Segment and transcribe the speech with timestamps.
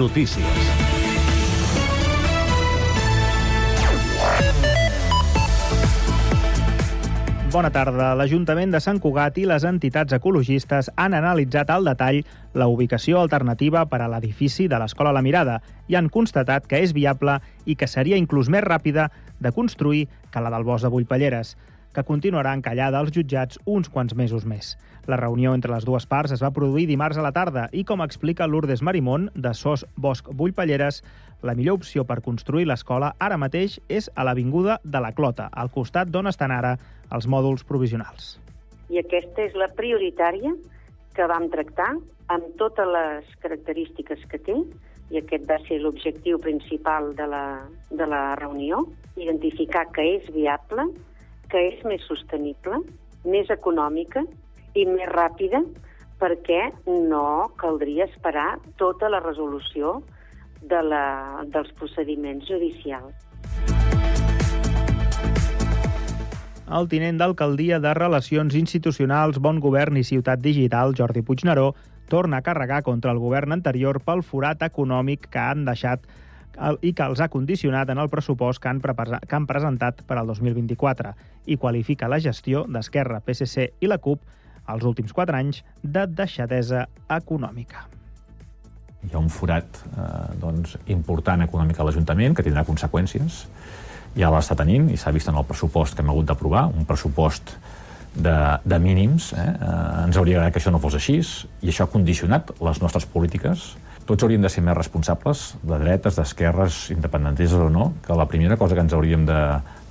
[0.00, 0.46] Notícies.
[7.52, 8.14] Bona tarda.
[8.16, 12.22] L'Ajuntament de Sant Cugat i les entitats ecologistes han analitzat al detall
[12.56, 15.58] la ubicació alternativa per a l'edifici de l'Escola La Mirada
[15.92, 17.36] i han constatat que és viable
[17.66, 21.58] i que seria inclús més ràpida de construir que la del bosc de Bullpalleres,
[21.92, 24.78] que continuarà encallada als jutjats uns quants mesos més.
[25.10, 28.02] La reunió entre les dues parts es va produir dimarts a la tarda i, com
[28.04, 31.00] explica Lourdes Marimón, de SOS Bosc Bullpalleres,
[31.42, 35.72] la millor opció per construir l'escola ara mateix és a l'Avinguda de la Clota, al
[35.74, 36.76] costat d'on estan ara
[37.10, 38.36] els mòduls provisionals.
[38.86, 40.52] I aquesta és la prioritària
[41.16, 41.88] que vam tractar
[42.30, 44.54] amb totes les característiques que té,
[45.10, 47.44] i aquest va ser l'objectiu principal de la,
[47.90, 48.84] de la reunió,
[49.18, 50.86] identificar que és viable,
[51.50, 52.78] que és més sostenible,
[53.26, 54.22] més econòmica
[54.74, 55.62] i més ràpida,
[56.20, 60.00] perquè no caldria esperar tota la resolució
[60.60, 61.04] de la,
[61.48, 63.14] dels procediments judicials.
[66.70, 71.72] El tinent d'alcaldia de Relacions Institucionals, Bon Govern i Ciutat Digital, Jordi Puigneró,
[72.10, 76.06] torna a carregar contra el govern anterior pel forat econòmic que han deixat
[76.82, 80.30] i que els ha condicionat en el pressupost que han, que han presentat per al
[80.30, 81.14] 2024
[81.46, 84.20] i qualifica la gestió d'Esquerra, PSC i la CUP
[84.74, 87.86] els últims quatre anys de deixadesa econòmica.
[89.00, 90.08] Hi ha un forat eh,
[90.40, 93.44] doncs, important econòmic a l'Ajuntament que tindrà conseqüències.
[94.18, 97.54] Ja l'està tenint i s'ha vist en el pressupost que hem hagut d'aprovar, un pressupost
[98.14, 99.32] de, de mínims.
[99.32, 99.46] Eh?
[99.46, 103.06] Eh, ens hauria agradat que això no fos així i això ha condicionat les nostres
[103.06, 103.70] polítiques.
[104.08, 108.58] Tots hauríem de ser més responsables, de dretes, d'esquerres, independentistes o no, que la primera
[108.58, 109.40] cosa que ens hauríem de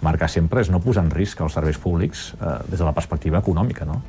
[0.03, 3.39] marcar sempre és no posar en risc els serveis públics eh, des de la perspectiva
[3.39, 3.87] econòmica.
[3.87, 4.01] No?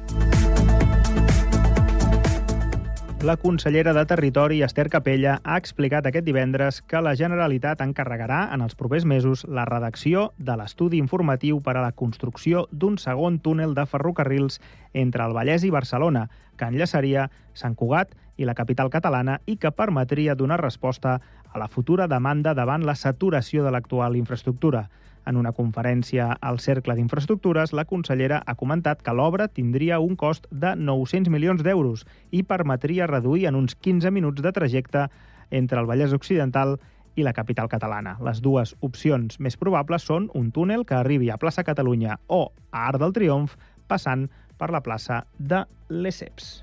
[3.23, 8.63] La consellera de Territori, Esther Capella, ha explicat aquest divendres que la Generalitat encarregarà en
[8.65, 13.75] els propers mesos la redacció de l'estudi informatiu per a la construcció d'un segon túnel
[13.77, 14.57] de ferrocarrils
[14.95, 19.77] entre el Vallès i Barcelona, que enllaçaria Sant Cugat i la capital catalana i que
[19.77, 21.19] permetria donar resposta
[21.53, 24.87] a la futura demanda davant la saturació de l'actual infraestructura.
[25.27, 30.47] En una conferència al Cercle d'Infraestructures, la consellera ha comentat que l'obra tindria un cost
[30.51, 35.09] de 900 milions d'euros i permetria reduir en uns 15 minuts de trajecte
[35.51, 36.79] entre el Vallès Occidental
[37.17, 38.17] i la capital catalana.
[38.25, 42.87] Les dues opcions més probables són un túnel que arribi a plaça Catalunya o a
[42.89, 43.57] Arc del Triomf,
[43.91, 46.61] passant per la plaça de Lesseps.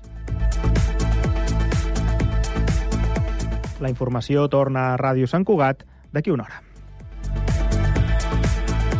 [3.78, 6.67] La informació torna a Ràdio Sant Cugat d'aquí una hora.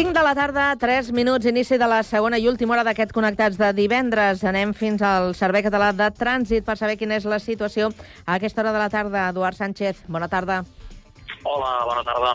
[0.00, 3.58] 5 de la tarda, 3 minuts, inici de la segona i última hora d'aquest Connectats
[3.60, 4.40] de divendres.
[4.48, 7.90] Anem fins al Servei Català de Trànsit per saber quina és la situació
[8.24, 9.26] a aquesta hora de la tarda.
[9.28, 10.62] Eduard Sánchez, bona tarda.
[11.44, 12.30] Hola, bona tarda.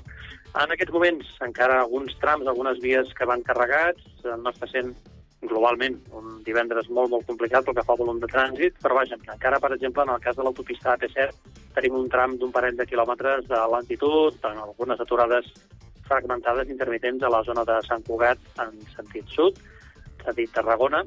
[0.61, 4.93] En aquests moments, encara alguns trams, algunes vies que van carregats, no està sent
[5.41, 9.17] globalment un divendres molt, molt complicat pel que fa al volum de trànsit, però vaja,
[9.17, 11.33] encara, per exemple, en el cas de l'autopista AP7,
[11.79, 15.49] tenim un tram d'un parell de quilòmetres de lentitud, en algunes aturades
[16.07, 19.59] fragmentades intermitents a la zona de Sant Cugat en sentit sud,
[20.23, 21.03] sentit Tarragona,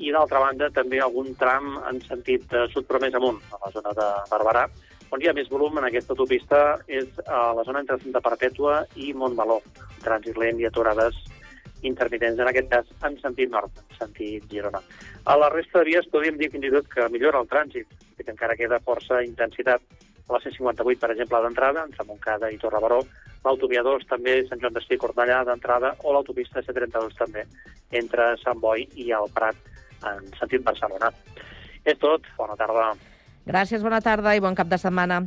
[0.00, 3.72] i d'altra banda també algun tram en sentit eh, sud però més amunt, a la
[3.74, 4.64] zona de Barberà,
[5.10, 8.84] on hi ha més volum en aquesta autopista és a la zona entre Santa Perpètua
[8.96, 9.58] i Montbaló,
[10.04, 11.18] trànsit lent i aturades
[11.82, 14.82] intermitents, en aquest cas en sentit nord, en sentit Girona.
[15.24, 17.88] A la resta de vies podríem dir fins i tot que millora el trànsit,
[18.20, 19.82] que encara queda força intensitat
[20.30, 23.00] a la C58, per exemple, d'entrada, entre Montcada i Torrebaró,
[23.44, 27.44] l'autovia 2 també, Sant Joan d'Espí, Cornellà d'entrada, o l'autopista C32 també,
[28.02, 29.58] entre Sant Boi i el Prat,
[30.06, 31.10] en sentit Barcelona.
[31.84, 32.92] És tot, bona tarda.
[33.48, 35.22] Gràcies, bona tarda i bon cap de setmana.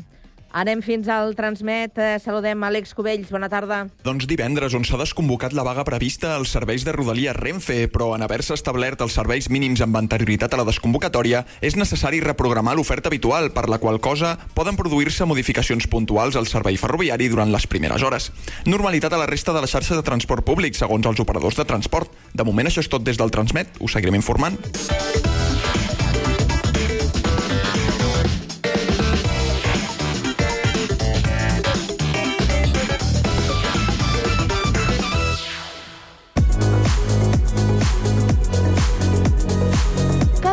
[0.54, 1.98] Anem fins al Transmet.
[1.98, 3.32] Eh, saludem Àlex Cubells.
[3.34, 3.88] Bona tarda.
[4.06, 8.22] Doncs divendres, on s'ha desconvocat la vaga prevista als serveis de Rodalia Renfe, però en
[8.22, 13.50] haver-se establert els serveis mínims amb anterioritat a la desconvocatòria, és necessari reprogramar l'oferta habitual,
[13.50, 18.30] per la qual cosa poden produir-se modificacions puntuals al servei ferroviari durant les primeres hores.
[18.70, 22.14] Normalitat a la resta de la xarxa de transport públic, segons els operadors de transport.
[22.34, 23.82] De moment, això és tot des del Transmet.
[23.82, 24.62] Us seguirem informant.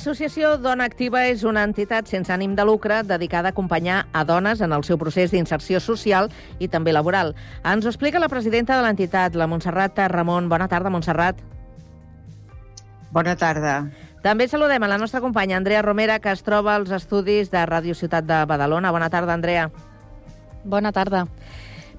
[0.00, 4.62] L'associació Dona Activa és una entitat sense ànim de lucre dedicada a acompanyar a dones
[4.64, 7.34] en el seu procés d'inserció social i també laboral.
[7.68, 10.48] Ens ho explica la presidenta de l'entitat, la Montserrat Ramon.
[10.48, 11.44] Bona tarda, Montserrat.
[13.12, 13.74] Bona tarda.
[14.24, 17.92] També saludem a la nostra companya Andrea Romera, que es troba als estudis de Ràdio
[17.92, 18.96] Ciutat de Badalona.
[18.96, 19.68] Bona tarda, Andrea.
[20.64, 21.26] Bona tarda.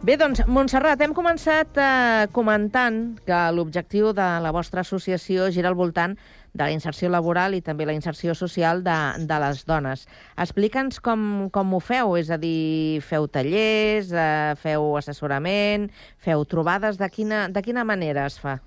[0.01, 5.77] Bé, doncs, Montserrat, hem començat eh, comentant que l'objectiu de la vostra associació gira al
[5.77, 6.15] voltant
[6.53, 10.03] de la inserció laboral i també la inserció social de, de les dones.
[10.39, 15.87] Explica'ns com, com ho feu, és a dir, feu tallers, eh, feu assessorament,
[16.19, 18.57] feu trobades, de quina, de quina manera es fa?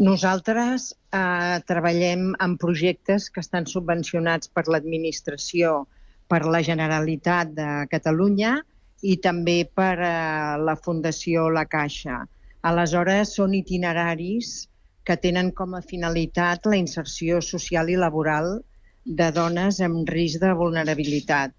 [0.00, 5.84] Nosaltres eh, treballem en projectes que estan subvencionats per l'administració,
[6.28, 8.56] per la Generalitat de Catalunya
[9.04, 10.12] i també per eh,
[10.60, 12.22] la Fundació La Caixa.
[12.64, 14.54] Aleshores, són itineraris
[15.04, 18.62] que tenen com a finalitat la inserció social i laboral
[19.04, 21.52] de dones amb risc de vulnerabilitat.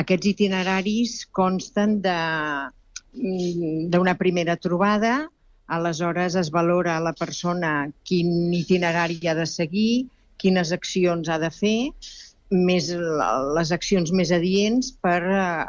[0.00, 2.00] Aquests itineraris consten
[3.94, 5.28] d'una primera trobada,
[5.66, 11.50] aleshores es valora a la persona quin itinerari ha de seguir, quines accions ha de
[11.50, 11.92] fer,
[12.50, 12.90] més
[13.56, 15.22] les accions més adients per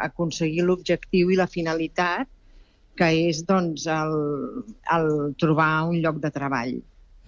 [0.09, 2.27] aconseguir l'objectiu i la finalitat,
[2.99, 4.13] que és doncs, el,
[4.97, 5.07] el
[5.39, 6.75] trobar un lloc de treball.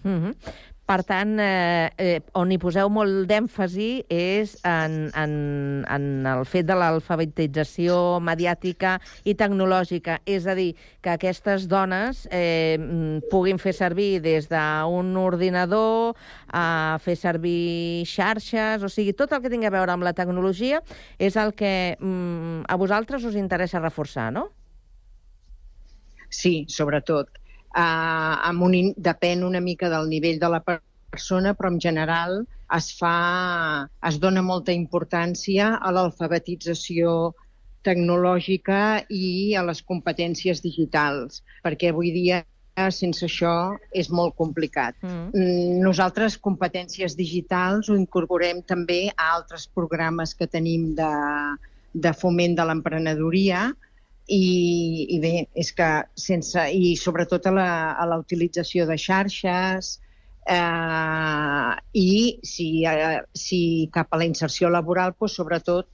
[0.08, 0.66] Mm -hmm.
[0.88, 5.32] Per tant, eh, eh, on hi poseu molt d'èmfasi és en, en,
[5.84, 8.94] en el fet de l'alfabetització mediàtica
[9.28, 10.22] i tecnològica.
[10.24, 10.70] És a dir,
[11.04, 12.80] que aquestes dones eh,
[13.28, 16.16] puguin fer servir des d'un ordinador
[16.56, 20.80] a fer servir xarxes, o sigui, tot el que tingui a veure amb la tecnologia
[21.20, 24.54] és el que mm, a vosaltres us interessa reforçar, no?
[26.32, 27.28] Sí, sobretot
[27.78, 32.42] eh, amb un, depèn una mica del nivell de la persona, però en general
[32.76, 37.34] es fa, es dona molta importància a l'alfabetització
[37.88, 42.44] tecnològica i a les competències digitals, perquè avui dia
[42.94, 44.98] sense això és molt complicat.
[45.02, 45.30] Mm.
[45.34, 45.80] mm.
[45.86, 51.14] Nosaltres, competències digitals, ho incorporem també a altres programes que tenim de,
[51.94, 53.72] de foment de l'emprenedoria,
[54.28, 55.88] i, i bé, és que
[56.20, 56.68] sense...
[56.74, 59.94] I sobretot a la, a la utilització de xarxes
[60.48, 62.12] eh, i
[62.44, 63.62] si, eh, si
[63.94, 65.90] cap a la inserció laboral, doncs, sobretot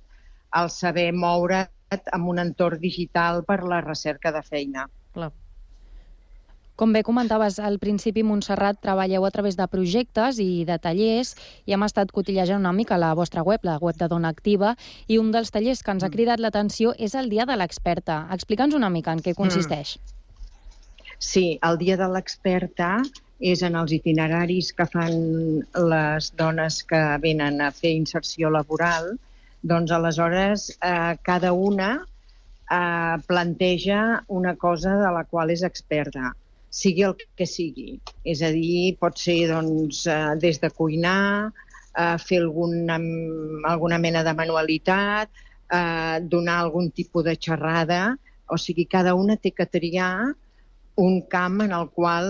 [0.58, 4.90] el saber moure en un entorn digital per la recerca de feina.
[5.14, 5.32] Clar.
[6.76, 11.36] Com bé comentaves al principi, Montserrat, treballeu a través de projectes i de tallers
[11.70, 14.74] i hem estat cotillejant una mica la vostra web, la web de Dona Activa,
[15.06, 16.16] i un dels tallers que ens ha mm.
[16.18, 18.24] cridat l'atenció és el Dia de l'Experta.
[18.34, 20.00] Explica'ns una mica en què consisteix.
[20.00, 20.18] Mm.
[21.22, 22.96] Sí, el Dia de l'Experta
[23.54, 25.14] és en els itineraris que fan
[25.94, 29.14] les dones que venen a fer inserció laboral,
[29.62, 36.34] doncs aleshores eh, cada una eh, planteja una cosa de la qual és experta
[36.74, 38.00] sigui el que sigui.
[38.26, 41.52] És a dir, pot ser doncs, eh, des de cuinar,
[41.94, 42.98] eh, fer alguna,
[43.70, 45.30] alguna mena de manualitat,
[45.70, 48.18] eh, donar algun tipus de xerrada,
[48.50, 50.34] o sigui, cada una té que triar
[50.96, 52.30] un camp en el qual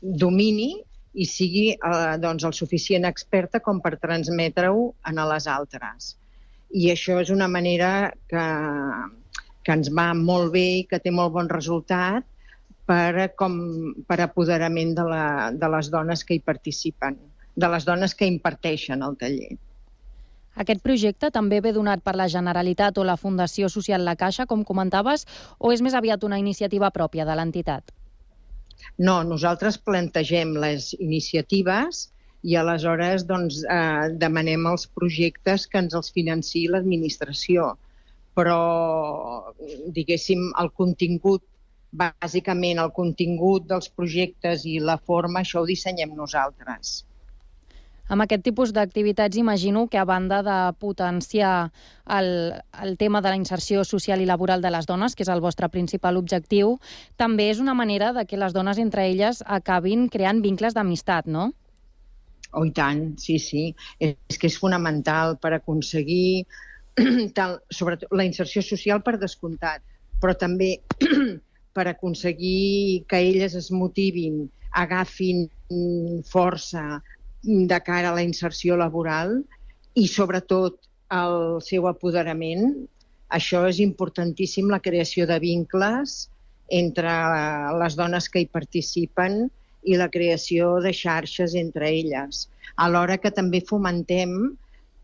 [0.00, 0.82] domini
[1.14, 6.16] i sigui eh, doncs, el suficient experta com per transmetre-ho a les altres.
[6.72, 8.46] I això és una manera que,
[9.62, 12.24] que ens va molt bé i que té molt bon resultat
[12.86, 13.56] per, com,
[14.06, 17.18] per apoderament de, la, de les dones que hi participen,
[17.56, 19.56] de les dones que imparteixen el taller.
[20.56, 24.64] Aquest projecte també ve donat per la Generalitat o la Fundació Social La Caixa, com
[24.64, 25.26] comentaves,
[25.58, 27.92] o és més aviat una iniciativa pròpia de l'entitat?
[28.96, 32.06] No, nosaltres plantegem les iniciatives
[32.46, 37.74] i aleshores doncs, eh, demanem els projectes que ens els financi l'administració.
[38.36, 39.52] Però,
[39.96, 41.42] diguéssim, el contingut
[41.92, 47.04] bàsicament el contingut dels projectes i la forma, això ho dissenyem nosaltres.
[48.06, 51.72] Amb aquest tipus d'activitats imagino que a banda de potenciar
[52.06, 55.42] el, el tema de la inserció social i laboral de les dones, que és el
[55.42, 56.76] vostre principal objectiu,
[57.18, 61.50] també és una manera de que les dones entre elles acabin creant vincles d'amistat, no?
[62.52, 63.66] Oh, i tant, sí, sí.
[63.98, 66.46] És que és fonamental per aconseguir
[67.36, 69.82] tal, sobretot la inserció social per descomptat,
[70.22, 70.76] però també
[71.76, 75.44] per aconseguir que elles es motivin, agafin
[76.24, 77.02] força,
[77.46, 79.38] de cara a la inserció laboral
[79.94, 80.80] i, sobretot,
[81.14, 82.72] el seu apoderament.
[83.36, 86.26] Això és importantíssim, la creació de vincles
[86.74, 87.12] entre
[87.78, 89.46] les dones que hi participen
[89.86, 92.48] i la creació de xarxes entre elles.
[92.82, 94.56] Alhora que també fomentem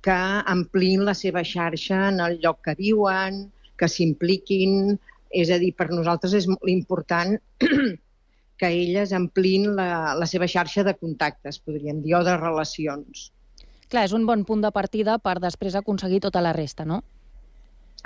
[0.02, 0.19] que
[0.50, 3.45] amplin la seva xarxa en el lloc que viuen,
[3.79, 4.99] que s'impliquin,
[5.33, 7.37] és a dir, per nosaltres és molt important
[8.61, 13.31] que elles amplin la, la seva xarxa de contactes, podríem dir, o de relacions.
[13.93, 17.03] Clar, és un bon punt de partida per després aconseguir tota la resta, no?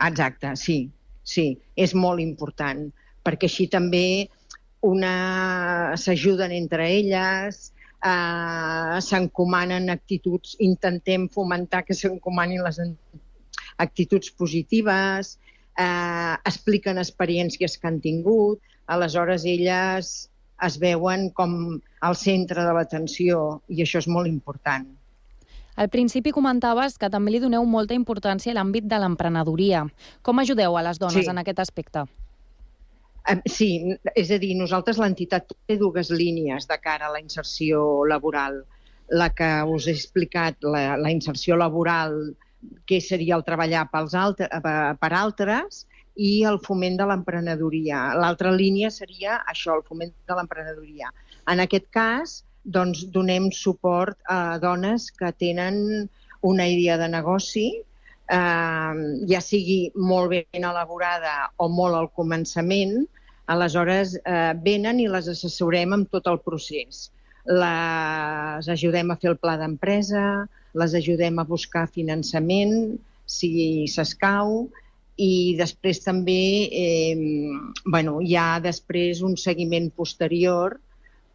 [0.07, 0.79] Exacte, sí,
[1.23, 2.87] sí, és molt important,
[3.27, 4.29] perquè així també
[4.87, 7.73] una s'ajuden entre elles,
[8.05, 12.81] eh, s'encomanen actituds, intentem fomentar que s'encomanin les
[13.79, 15.37] actituds positives,
[15.79, 20.13] eh, expliquen experiències que han tingut, aleshores elles
[20.67, 24.87] es veuen com al centre de l'atenció i això és molt important.
[25.77, 29.83] Al principi comentaves que també li doneu molta importància a l'àmbit de l'emprenedoria.
[30.25, 31.29] Com ajudeu a les dones sí.
[31.29, 32.07] en aquest aspecte?
[33.51, 33.69] Sí,
[34.15, 38.63] és a dir, nosaltres l'entitat té dues línies de cara a la inserció laboral.
[39.11, 42.17] La que us he explicat, la, la inserció laboral,
[42.87, 44.49] que seria el treballar pels altre,
[45.01, 45.85] per altres,
[46.17, 48.15] i el foment de l'emprenedoria.
[48.17, 51.11] L'altra línia seria això, el foment de l'emprenedoria.
[51.53, 56.09] En aquest cas, doncs, donem suport a dones que tenen
[56.43, 57.67] una idea de negoci,
[58.33, 58.95] eh,
[59.31, 63.05] ja sigui molt ben elaborada o molt al començament,
[63.47, 67.11] aleshores eh, venen i les assessorem amb tot el procés.
[67.47, 70.47] Les ajudem a fer el pla d'empresa,
[70.77, 73.51] les ajudem a buscar finançament, si
[73.91, 74.67] s'escau,
[75.17, 77.17] i després també eh,
[77.87, 80.77] bueno, hi ha després un seguiment posterior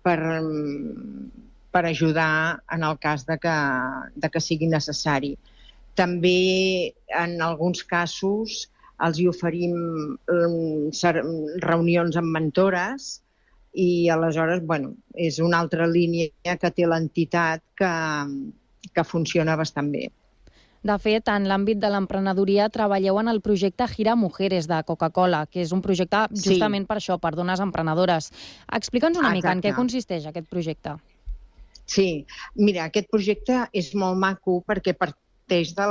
[0.06, 0.20] per,
[1.74, 3.56] per ajudar en el cas de que,
[4.16, 5.34] de que sigui necessari.
[5.98, 8.68] També en alguns casos
[9.02, 9.74] els hi oferim
[11.66, 13.18] reunions amb mentores
[13.74, 17.92] i aleshores bueno, és una altra línia que té l'entitat que,
[18.94, 20.10] que funciona bastant bé.
[20.82, 25.62] De fet, en l'àmbit de l'emprenedoria treballeu en el projecte Gira Mujeres de Coca-Cola, que
[25.62, 26.90] és un projecte justament sí.
[26.90, 28.32] per això, per dones emprenedores.
[28.80, 29.38] Explica'ns una Exacte.
[29.38, 30.96] mica en què consisteix aquest projecte.
[31.86, 35.88] Sí, mira, aquest projecte és molt maco perquè parteix de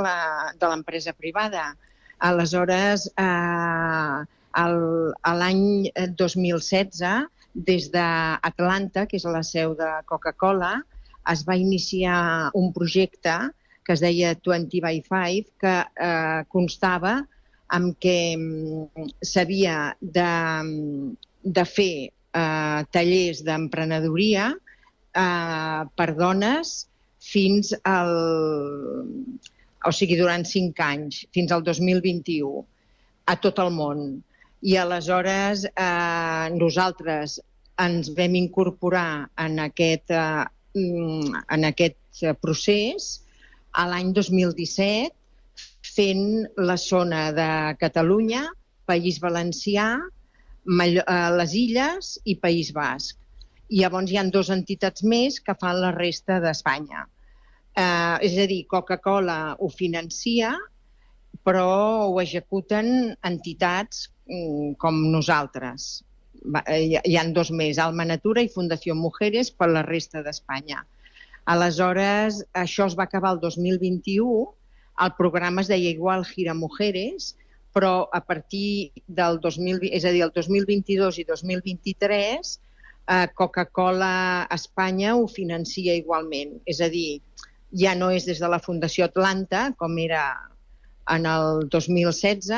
[0.67, 1.69] l'empresa privada.
[2.19, 4.19] Aleshores, eh,
[4.59, 5.63] l'any
[6.19, 10.81] 2016, des d'Atlanta, que és la seu de Coca-Cola,
[11.29, 13.35] es va iniciar un projecte
[13.85, 17.19] que es deia 20 by 5, que eh, constava
[17.75, 20.29] amb que mm, s'havia de,
[20.63, 21.11] mm,
[21.57, 26.75] de fer eh, tallers d'emprenedoria eh, per dones
[27.21, 28.11] fins al...
[29.81, 32.65] o sigui, durant cinc anys, fins al 2021,
[33.31, 34.03] a tot el món.
[34.61, 37.39] I aleshores eh, nosaltres
[37.81, 43.11] ens vam incorporar en aquest, eh, en aquest procés
[43.73, 45.11] a l'any 2017
[45.91, 46.25] fent
[46.57, 47.49] la zona de
[47.79, 48.45] Catalunya,
[48.87, 53.17] País Valencià, eh, les Illes i País Basc.
[53.71, 57.07] I llavors hi han dues entitats més que fan la resta d'Espanya.
[57.75, 60.53] Eh, és a dir, Coca-Cola ho financia,
[61.45, 66.03] però ho executen entitats mm, com nosaltres.
[66.65, 70.85] Eh, hi ha dos més, Alma Natura i Fundació Mujeres per la resta d'Espanya.
[71.51, 74.41] Aleshores, això es va acabar el 2021,
[75.05, 77.35] el programa es deia igual Gira Mujeres,
[77.73, 82.51] però a partir del 2000, és a dir, el 2022 i 2023,
[83.07, 86.57] eh, Coca-Cola Espanya ho financia igualment.
[86.65, 87.21] És a dir,
[87.71, 90.25] ja no és des de la Fundació Atlanta, com era
[91.15, 92.51] en el 2016,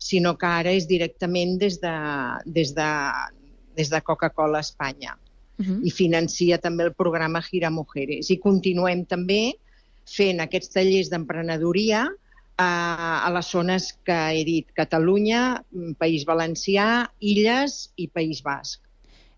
[0.00, 1.94] sinó que ara és directament des de,
[2.46, 2.90] des de,
[3.76, 5.16] des de Coca-Cola Espanya
[5.60, 5.80] uh -huh.
[5.84, 8.30] i financia també el programa Gira Mujeres.
[8.30, 9.54] I continuem també
[10.06, 12.08] fent aquests tallers d'emprenedoria
[12.56, 15.62] a, a les zones que he dit, Catalunya,
[15.98, 18.80] País Valencià, Illes i País Basc.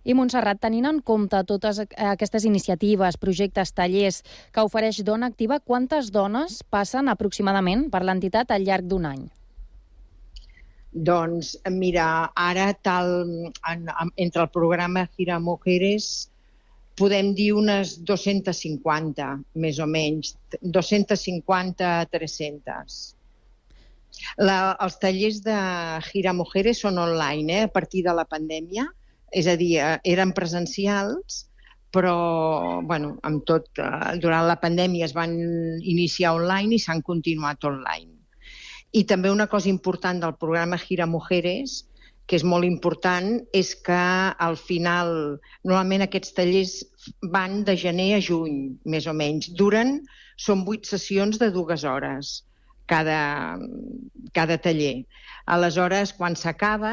[0.05, 6.11] I Montserrat, tenint en compte totes aquestes iniciatives, projectes, tallers que ofereix Dona Activa, quantes
[6.11, 9.31] dones passen aproximadament per l'entitat al llarg d'un any?
[10.93, 12.07] Doncs, mira,
[12.37, 13.25] ara tal,
[13.71, 16.29] en, en, entre el programa Gira Mujeres
[17.01, 23.01] podem dir unes 250, més o menys, 250 a 300.
[24.45, 25.57] La, els tallers de
[26.11, 28.85] Gira Mujeres són online, eh, a partir de la pandèmia,
[29.33, 31.47] és a dir, eh, eren presencials,
[31.93, 35.33] però bueno, amb tot, eh, durant la pandèmia es van
[35.81, 38.12] iniciar online i s'han continuat online.
[38.93, 41.83] I també una cosa important del programa Gira Mujeres,
[42.29, 44.03] que és molt important, és que
[44.47, 46.75] al final, normalment aquests tallers
[47.35, 49.51] van de gener a juny, més o menys.
[49.59, 49.99] Duren,
[50.37, 52.43] són vuit sessions de dues hores
[52.87, 53.57] cada,
[54.37, 55.03] cada taller.
[55.47, 56.93] Aleshores, quan s'acaba,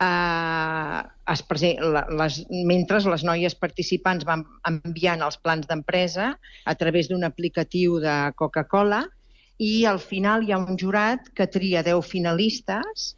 [0.00, 2.40] eh, es les,
[2.72, 6.32] mentre les noies participants van enviant els plans d'empresa
[6.64, 9.04] a través d'un aplicatiu de Coca-Cola
[9.58, 13.14] i al final hi ha un jurat que tria 10 finalistes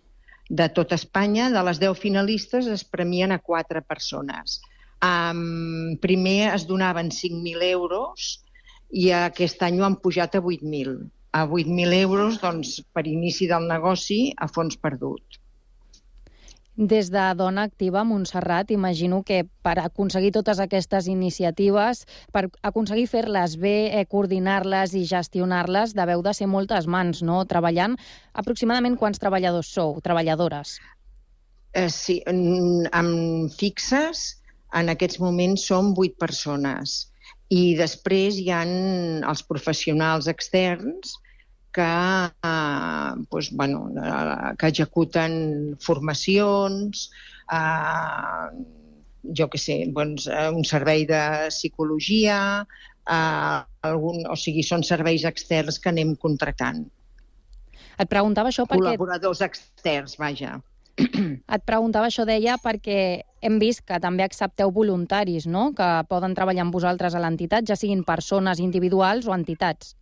[0.48, 1.50] de tot Espanya.
[1.52, 4.60] De les 10 finalistes es premien a 4 persones.
[5.00, 8.42] Um, primer es donaven 5.000 euros
[8.90, 10.96] i aquest any ho han pujat a 8.000.
[11.32, 15.39] A 8.000 euros doncs, per inici del negoci a fons perdut.
[16.76, 23.56] Des de Dona Activa, Montserrat, imagino que per aconseguir totes aquestes iniciatives, per aconseguir fer-les
[23.60, 27.44] bé, eh, coordinar-les i gestionar-les, deveu de ser moltes mans, no?
[27.44, 27.98] Treballant.
[28.32, 30.78] Aproximadament quants treballadors sou, treballadores?
[31.74, 34.40] Eh, sí, amb fixes,
[34.72, 37.10] en aquests moments som vuit persones.
[37.50, 41.16] I després hi han els professionals externs,
[41.72, 47.10] que, eh, doncs, bueno, eh, que executen formacions,
[47.52, 48.64] eh,
[49.36, 52.66] jo que sé, doncs, eh, un servei de psicologia,
[53.06, 56.86] eh, algun, o sigui, són serveis externs que anem contractant.
[58.00, 58.80] Et preguntava això perquè...
[58.80, 60.58] Col·laboradors externs, vaja.
[61.00, 66.66] Et preguntava això, deia, perquè hem vist que també accepteu voluntaris, no?, que poden treballar
[66.66, 69.94] amb vosaltres a l'entitat, ja siguin persones individuals o entitats.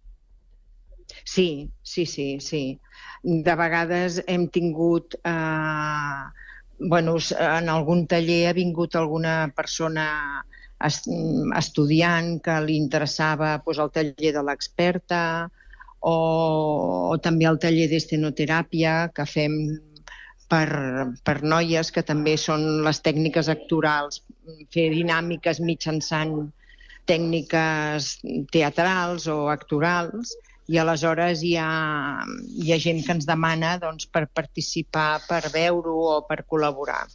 [1.25, 2.81] Sí, sí, sí, sí.
[3.23, 5.19] De vegades hem tingut...
[5.25, 6.23] Eh,
[6.79, 10.07] bueno, en algun taller ha vingut alguna persona
[11.59, 15.23] estudiant que li interessava pues, el taller de l'experta
[15.99, 16.15] o,
[17.11, 19.57] o també el taller d'estenoteràpia que fem
[20.49, 20.69] per,
[21.27, 24.23] per noies, que també són les tècniques actorals,
[24.73, 26.53] fer dinàmiques mitjançant
[27.09, 28.15] tècniques
[28.53, 30.37] teatrals o actorals
[30.69, 31.69] i aleshores hi ha,
[32.61, 37.07] hi ha gent que ens demana doncs, per participar, per veure-ho o per col·laborar.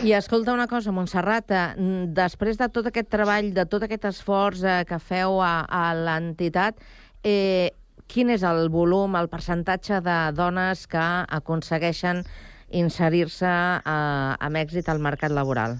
[0.00, 4.64] I escolta una cosa, Montserrat, eh, després de tot aquest treball, de tot aquest esforç
[4.64, 6.80] eh, que feu a, a l'entitat,
[7.24, 7.72] eh,
[8.08, 11.04] quin és el volum, el percentatge de dones que
[11.40, 12.24] aconsegueixen
[12.72, 15.78] inserir-se eh, amb èxit al mercat laboral?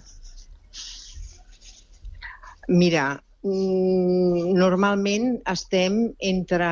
[2.68, 6.68] Mira, normalment estem entre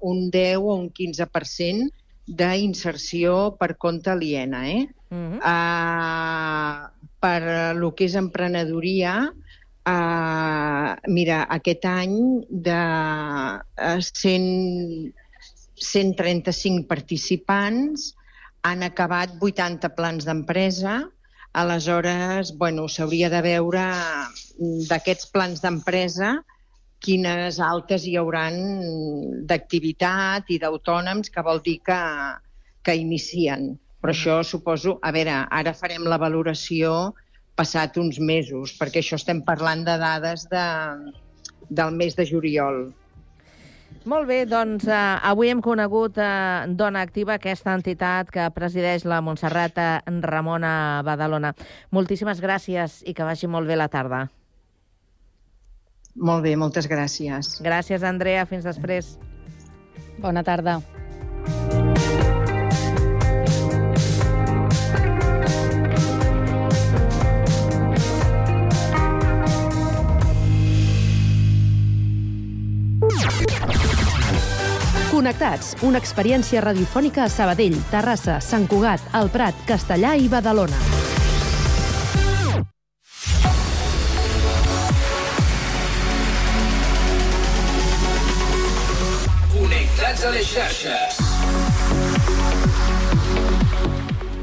[0.00, 1.90] un 10 o un 15%
[2.28, 4.68] d'inserció per compte aliena.
[4.68, 4.86] Eh?
[5.10, 5.38] Uh -huh.
[5.42, 9.32] uh, per el que és emprenedoria,
[9.88, 15.12] uh, mira, aquest any de uh, 100,
[15.74, 18.14] 135 participants
[18.62, 21.10] han acabat 80 plans d'empresa,
[21.52, 23.84] Aleshores, bueno, s'hauria de veure
[24.88, 26.36] d'aquests plans d'empresa
[27.02, 28.56] quines altes hi hauran
[29.48, 32.00] d'activitat i d'autònoms, que vol dir que,
[32.82, 33.76] que inicien.
[34.02, 34.98] Però això suposo...
[35.02, 37.14] A veure, ara farem la valoració
[37.58, 40.66] passat uns mesos, perquè això estem parlant de dades de,
[41.70, 42.88] del mes de juliol.
[44.04, 44.96] Molt bé, doncs eh,
[45.30, 49.80] avui hem conegut eh, Dona Activa, aquesta entitat que presideix la Montserrat
[50.22, 51.54] Ramona Badalona.
[51.90, 54.28] Moltíssimes gràcies i que vagi molt bé la tarda.
[56.18, 57.58] Molt bé, moltes gràcies.
[57.62, 58.46] Gràcies, Andrea.
[58.46, 59.16] Fins després.
[60.18, 60.80] Bona tarda.
[75.18, 80.78] Connectats, una experiència radiofònica a Sabadell, Terrassa, Sant Cugat, El Prat, Castellà i Badalona.
[89.56, 91.17] Connectats a les xarxes.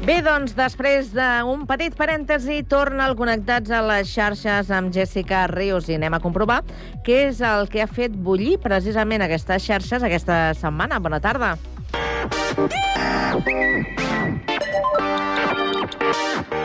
[0.06, 5.88] Bé, doncs, després d'un petit parèntesi, torna el Connectats a les xarxes amb Jessica Rius
[5.90, 6.60] i anem a comprovar
[7.02, 11.02] què és el que ha fet bullir precisament aquestes xarxes aquesta setmana.
[11.02, 11.56] Bona tarda.
[12.54, 12.68] Bona
[16.30, 16.55] tarda,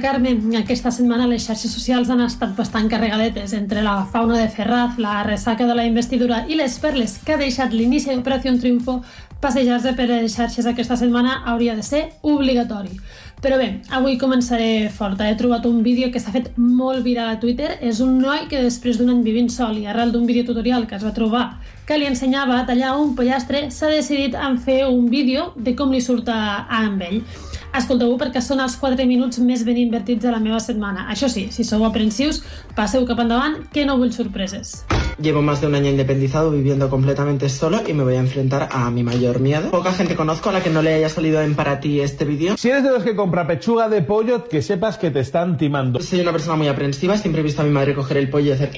[0.00, 0.30] Carme.
[0.56, 5.22] Aquesta setmana les xarxes socials han estat bastant carregadetes entre la fauna de Ferraz, la
[5.26, 9.02] ressaca de la investidura i les perles que ha deixat l'inici d'Operació Triunfo,
[9.44, 12.96] passejar-se per les xarxes aquesta setmana hauria de ser obligatori.
[13.44, 15.28] Però bé, avui començaré forta.
[15.28, 17.74] He trobat un vídeo que s'ha fet molt viral a Twitter.
[17.82, 20.96] És un noi que després d'un any vivint sol i arrel d'un vídeo tutorial que
[20.96, 21.48] es va trobar
[21.84, 25.92] que li ensenyava a tallar un pollastre, s'ha decidit en fer un vídeo de com
[25.92, 27.24] li surt a, a amb ell.
[27.72, 31.06] Escolteu-ho perquè són els 4 minuts més ben invertits de la meva setmana.
[31.08, 32.42] Això sí, si sou aprensius,
[32.76, 34.82] passeu cap endavant, que no vull sorpreses.
[35.18, 38.90] Llevo más de un año independizado viviendo completamente solo y me voy a enfrentar a
[38.90, 39.70] mi mayor miedo.
[39.70, 42.58] Poca gente conozco a la que no le haya salido en para ti este vídeo.
[42.58, 46.00] Si eres de los que compra pechuga de pollo, que sepas que te están timando.
[46.00, 48.52] Soy una persona muy aprensiva, siempre he visto a mi madre coger el pollo y
[48.52, 48.70] hacer...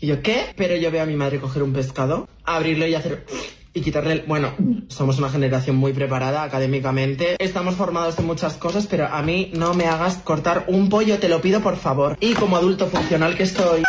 [0.00, 0.46] ¿Y yo qué?
[0.56, 3.24] Pero yo veo a mi madre coger un pescado, abrirlo y hacer...
[3.72, 4.22] Y quitarle el...
[4.22, 4.52] Bueno,
[4.88, 7.36] somos una generación muy preparada académicamente.
[7.38, 11.28] Estamos formados en muchas cosas, pero a mí no me hagas cortar un pollo, te
[11.28, 12.16] lo pido por favor.
[12.20, 13.84] Y como adulto funcional que soy...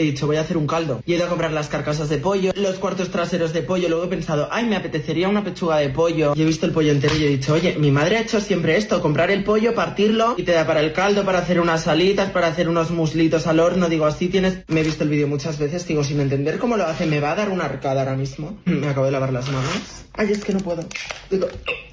[0.00, 1.02] He dicho, voy a hacer un caldo.
[1.06, 3.88] Y he ido a comprar las carcasas de pollo, los cuartos traseros de pollo.
[3.88, 6.34] Luego he pensado, ay, me apetecería una pechuga de pollo.
[6.36, 8.76] Y he visto el pollo entero y he dicho, oye, mi madre ha hecho siempre
[8.76, 12.30] esto, comprar el pollo, partirlo y te da para el caldo, para hacer unas salitas,
[12.30, 13.88] para hacer unos muslitos al horno.
[13.88, 14.58] Digo, así tienes...
[14.68, 17.32] Me he visto el vídeo muchas veces, digo, sin entender cómo lo hace, me va
[17.32, 18.56] a dar una arcada ahora mismo.
[18.66, 20.04] Me acabo de lavar las manos.
[20.18, 20.84] Ay, es que no puedo.
[21.30, 21.46] Digo,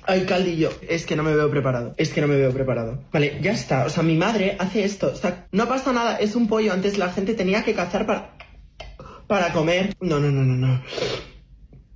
[0.07, 0.71] ay, caldillo.
[0.89, 1.93] Es que no me veo preparado.
[1.97, 3.03] Es que no me veo preparado.
[3.13, 3.85] Vale, ya está.
[3.85, 5.11] O sea, mi madre hace esto.
[5.13, 6.73] O sea, no pasa nada, es un pollo.
[6.73, 8.35] Antes la gente tenía que cazar para...
[9.27, 9.95] Para comer.
[10.01, 10.81] No, no, no, no, no.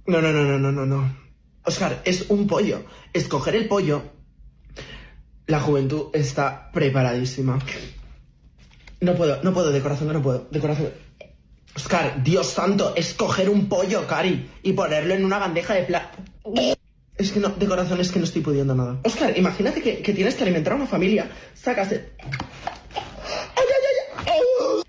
[0.08, 1.16] No, no, no, no, no, no, no.
[1.64, 2.84] Oscar, es un pollo.
[3.14, 4.02] Escoger el pollo.
[5.46, 7.60] La juventud está preparadísima.
[9.02, 10.48] No puedo, no puedo, de corazón, no puedo.
[10.52, 10.90] De corazón.
[11.76, 16.12] Oscar, Dios santo, es coger un pollo, Cari, y ponerlo en una bandeja de plata.
[17.16, 19.00] Es que no, de corazón es que no estoy pudiendo nada.
[19.04, 21.30] Oscar, imagínate que, que tienes que alimentar a una familia.
[21.54, 21.92] Sacas.
[21.92, 22.00] ¡Ay,
[23.56, 23.66] ay,
[24.26, 24.84] ay!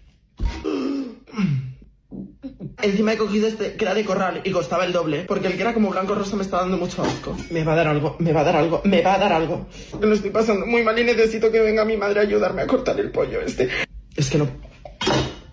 [2.82, 5.62] Encima he cogido este que era de corral y costaba el doble, porque el que
[5.62, 7.36] era como blanco rosa me está dando mucho asco.
[7.50, 9.66] Me va a dar algo, me va a dar algo, me va a dar algo.
[10.00, 12.98] Lo estoy pasando muy mal y necesito que venga mi madre a ayudarme a cortar
[12.98, 13.68] el pollo este.
[14.16, 14.48] Es que no.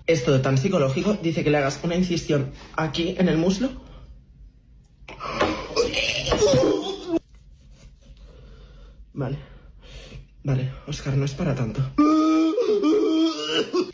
[0.06, 3.70] Esto de tan psicológico dice que le hagas una incisión aquí en el muslo.
[9.14, 9.38] Vale.
[10.44, 11.82] Vale, Oscar, no es para tanto.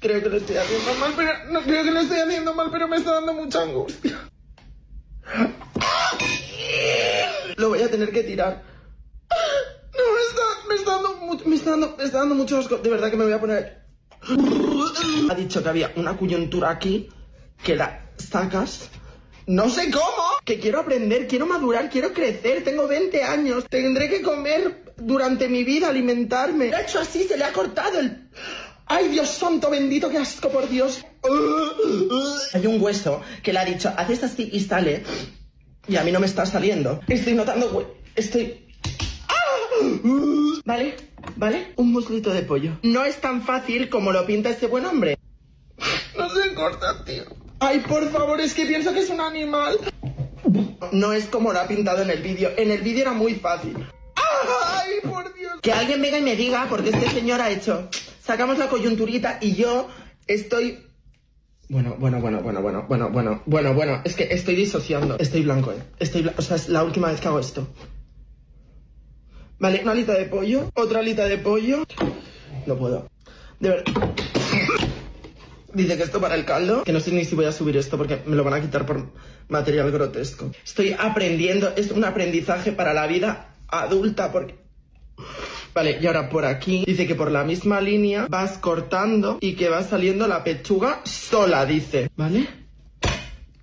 [0.04, 2.98] Creo que lo estoy haciendo mal, pero creo que lo estoy haciendo mal, pero me
[2.98, 4.30] está dando mucha angustia.
[7.56, 8.62] Lo voy a tener que tirar.
[9.32, 11.14] No, me está, me está dando
[11.46, 12.78] me está dando, me está dando mucho asco.
[12.80, 13.84] De verdad que me voy a poner.
[15.30, 17.08] Ha dicho que había una coyuntura aquí
[17.64, 18.90] que la sacas.
[19.48, 20.38] No sé cómo.
[20.44, 22.66] Que quiero aprender, quiero madurar, quiero crecer.
[22.66, 23.66] Tengo 20 años.
[23.70, 26.74] Tendré que comer durante mi vida, alimentarme.
[26.74, 28.30] Ha hecho así, se le ha cortado el...
[28.86, 31.06] ¡Ay, Dios santo bendito, qué asco, por Dios!
[32.54, 35.04] Hay un hueso que le ha dicho, haces así y sale.
[35.88, 37.00] Y a mí no me está saliendo.
[37.08, 37.96] Estoy notando...
[38.16, 38.68] Estoy...
[39.28, 39.34] ¡Ah!
[40.66, 40.96] ¿Vale?
[41.36, 41.74] ¿Vale?
[41.78, 42.78] Un muslito de pollo.
[42.84, 45.18] No es tan fácil como lo pinta ese buen hombre.
[46.18, 47.24] No se corta, tío.
[47.60, 49.78] Ay, por favor, es que pienso que es un animal.
[50.92, 52.52] No es como lo ha pintado en el vídeo.
[52.58, 53.76] En el vídeo era muy fácil.
[54.16, 55.54] ¡Ay, por Dios!
[55.62, 57.90] Que alguien venga y me diga, porque este señor ha hecho.
[58.24, 59.90] Sacamos la coyunturita y yo
[60.28, 60.80] estoy.
[61.68, 64.02] Bueno, bueno, bueno, bueno, bueno, bueno, bueno, bueno, bueno.
[64.06, 65.18] Es que estoy disociando.
[65.20, 65.84] Estoy blanco, eh.
[66.00, 67.68] Estoy bla- O sea, es la última vez que hago esto.
[69.60, 71.84] Vale, una alita de pollo, otra alita de pollo.
[72.66, 73.10] No puedo.
[73.60, 73.94] De verdad.
[75.74, 77.98] Dice que esto para el caldo, que no sé ni si voy a subir esto
[77.98, 79.12] porque me lo van a quitar por
[79.50, 80.52] material grotesco.
[80.64, 84.56] Estoy aprendiendo, es un aprendizaje para la vida adulta porque...
[85.74, 89.70] Vale, y ahora por aquí dice que por la misma línea vas cortando y que
[89.70, 92.10] va saliendo la pechuga sola, dice.
[92.16, 92.48] ¿Vale?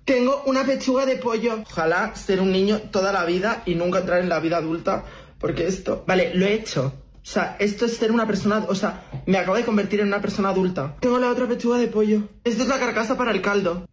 [0.03, 1.63] Tengo una pechuga de pollo.
[1.65, 5.05] Ojalá ser un niño toda la vida y nunca entrar en la vida adulta
[5.39, 6.03] porque esto...
[6.05, 6.93] Vale, lo he hecho.
[7.23, 8.65] O sea, esto es ser una persona...
[8.67, 10.95] O sea, me acabo de convertir en una persona adulta.
[10.99, 12.23] Tengo la otra pechuga de pollo.
[12.43, 13.85] Esto es la carcasa para el caldo.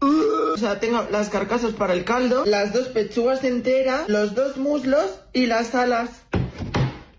[0.00, 5.20] O sea, tengo las carcasas para el caldo, las dos pechugas enteras, los dos muslos
[5.32, 6.22] y las alas.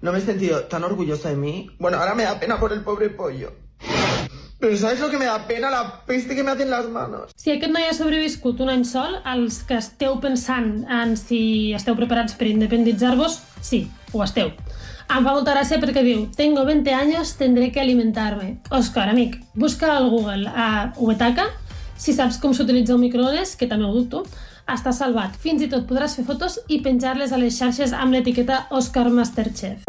[0.08, 1.70] No me he sentido tan orgullosa de mí.
[1.80, 3.52] Bueno, ahora me da pena por el pobre pollo.
[4.58, 5.70] Pero ¿sabes lo que me da pena?
[5.70, 7.34] La peste que me hacen las manos.
[7.36, 11.42] Si aquest noi ha sobreviscut un any sol, els que esteu pensant en si
[11.76, 13.82] esteu preparats per independitzar-vos, sí,
[14.14, 14.54] ho esteu.
[15.12, 18.62] Em fa molta gràcia perquè diu Tengo 20 años, tendré que alimentarme.
[18.72, 21.50] Òscar, amic, busca al Google a Ubetaca,
[22.00, 24.24] si saps com s'utilitza un microones, que també ho dubto,
[24.70, 25.38] està salvat.
[25.40, 29.84] Fins i tot podràs fer fotos i penjar-les a les xarxes amb l'etiqueta Òscar Masterchef.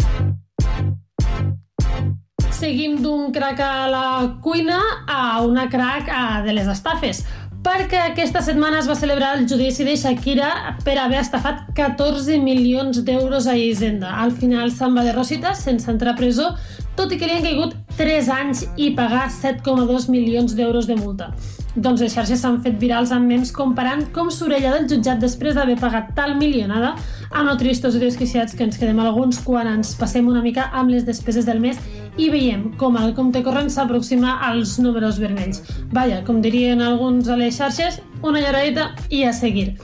[2.59, 4.07] Seguim d'un crac a la
[4.43, 7.23] cuina a una crac a de les estafes
[7.69, 13.03] perquè aquesta setmana es va celebrar el judici de Shakira per haver estafat 14 milions
[13.05, 14.15] d'euros a Hisenda.
[14.23, 16.53] Al final se'n va de Rosita sense entrar a presó,
[16.97, 21.33] tot i que li han caigut 3 anys i pagar 7,2 milions d'euros de multa.
[21.79, 25.77] Doncs les xarxes s'han fet virals amb memes comparant com s'orella del jutjat després d'haver
[25.79, 26.97] pagat tal milionada
[27.29, 30.91] amb no tristos i desquiciats que ens quedem alguns quan ens passem una mica amb
[30.91, 31.79] les despeses del mes
[32.19, 35.63] i veiem com el compte corrent s'aproxima als números vermells.
[35.95, 39.77] Vaja, com dirien alguns a les xarxes, una lloradita i a seguir.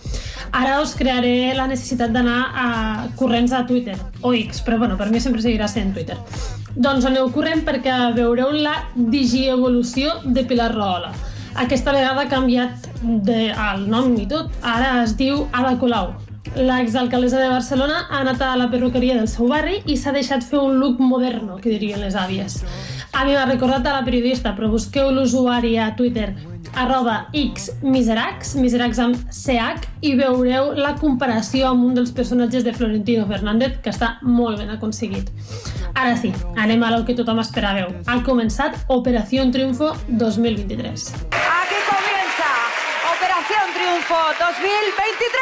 [0.51, 2.67] Ara us crearé la necessitat d'anar a
[3.21, 6.19] corrents a Twitter, o X, però bueno, per mi sempre seguirà sent Twitter.
[6.75, 11.15] Doncs aneu corrent perquè veureu la digievolució de Pilar Rahola.
[11.55, 16.14] Aquesta vegada ha canviat de, el nom i tot, ara es diu Ada Colau.
[16.55, 20.59] L'exalcaldessa de Barcelona ha anat a la perruqueria del seu barri i s'ha deixat fer
[20.59, 22.59] un look moderno, que dirien les àvies.
[23.14, 26.33] A mi m'ha recordat a la periodista, però busqueu l'usuari a Twitter
[26.75, 33.27] arroba xmiserax, miserax amb CH, i veureu la comparació amb un dels personatges de Florentino
[33.31, 35.31] Fernández, que està molt ben aconseguit.
[35.95, 37.95] Ara sí, anem a lo que tothom esperàveu.
[38.07, 41.44] Ha començat Operació Triunfo 2023.
[44.05, 45.34] Aquí comienza Operación Triunfo 2023.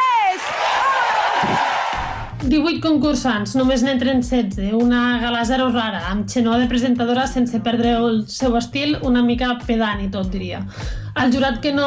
[2.42, 7.92] 18 concursants, només n'entren 16, una gala zero rara, amb xenó de presentadora sense perdre
[7.94, 10.64] el seu estil, una mica pedant i tot, diria.
[11.22, 11.86] El jurat que no,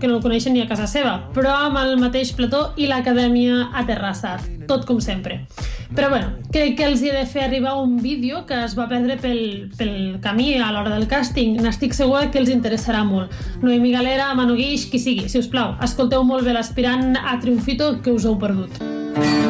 [0.00, 3.66] que no el coneixen ni a casa seva, però amb el mateix plató i l'acadèmia
[3.76, 4.38] a Terrassa,
[4.70, 5.42] tot com sempre.
[5.92, 9.18] Però bueno, crec que els he de fer arribar un vídeo que es va perdre
[9.20, 9.42] pel,
[9.76, 11.58] pel camí a l'hora del càsting.
[11.60, 13.34] N'estic segura que els interessarà molt.
[13.60, 17.96] Noemi Galera, Manu Guix, qui sigui, si us plau, escolteu molt bé l'aspirant a Triomfito
[18.00, 18.80] que us heu perdut.
[19.10, 19.49] Igual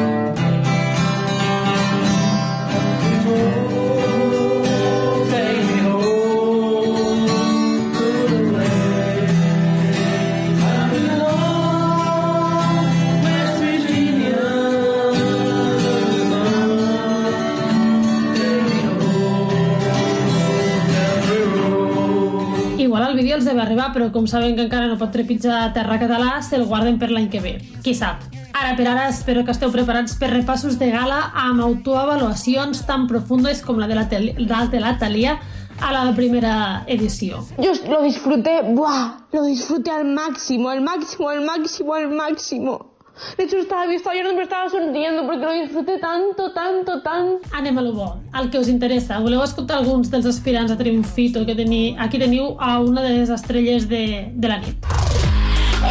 [23.81, 27.29] arribar, però com saben que encara no pot trepitjar terra català, se'l guarden per l'any
[27.29, 27.53] que ve.
[27.83, 28.21] Qui sap?
[28.53, 33.61] Ara per ara espero que esteu preparats per repassos de gala amb autoavaluacions tan profundes
[33.61, 35.39] com la de la, tel- de la Thalia
[35.81, 37.45] a la primera edició.
[37.57, 39.25] Yo lo disfruté, ¡buah!
[39.31, 42.90] Lo disfruté al máximo, al máximo, al máximo, al máximo.
[43.37, 47.47] De hecho, estaba, estaba llorando, pero estaba sonriendo porque lo disfruté tanto, tanto, tanto.
[47.51, 49.19] Anem a lo bo, el que us interessa.
[49.19, 51.95] Voleu escoltar alguns dels aspirants a Triomfito que teni...
[51.99, 54.85] aquí teniu a una de les estrelles de, de la nit.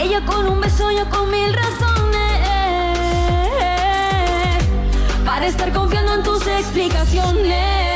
[0.03, 2.01] Ella con un beso, yo con mil razones
[5.25, 7.90] para estar confiando en tus explicaciones.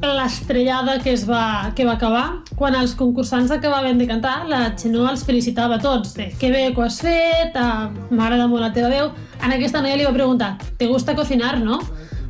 [0.00, 2.24] L'estrellada que es va, que va acabar
[2.56, 6.64] quan els concursants acabaven de cantar la Xenó els felicitava a tots de que bé
[6.74, 10.16] que ho has fet, ah, m'agrada molt la teva veu en aquesta noia li va
[10.16, 11.80] preguntar ¿te gusta cocinar, no?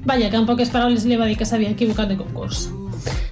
[0.05, 2.71] Vaja, que en poques paraules li va dir que s'havia equivocat de concurs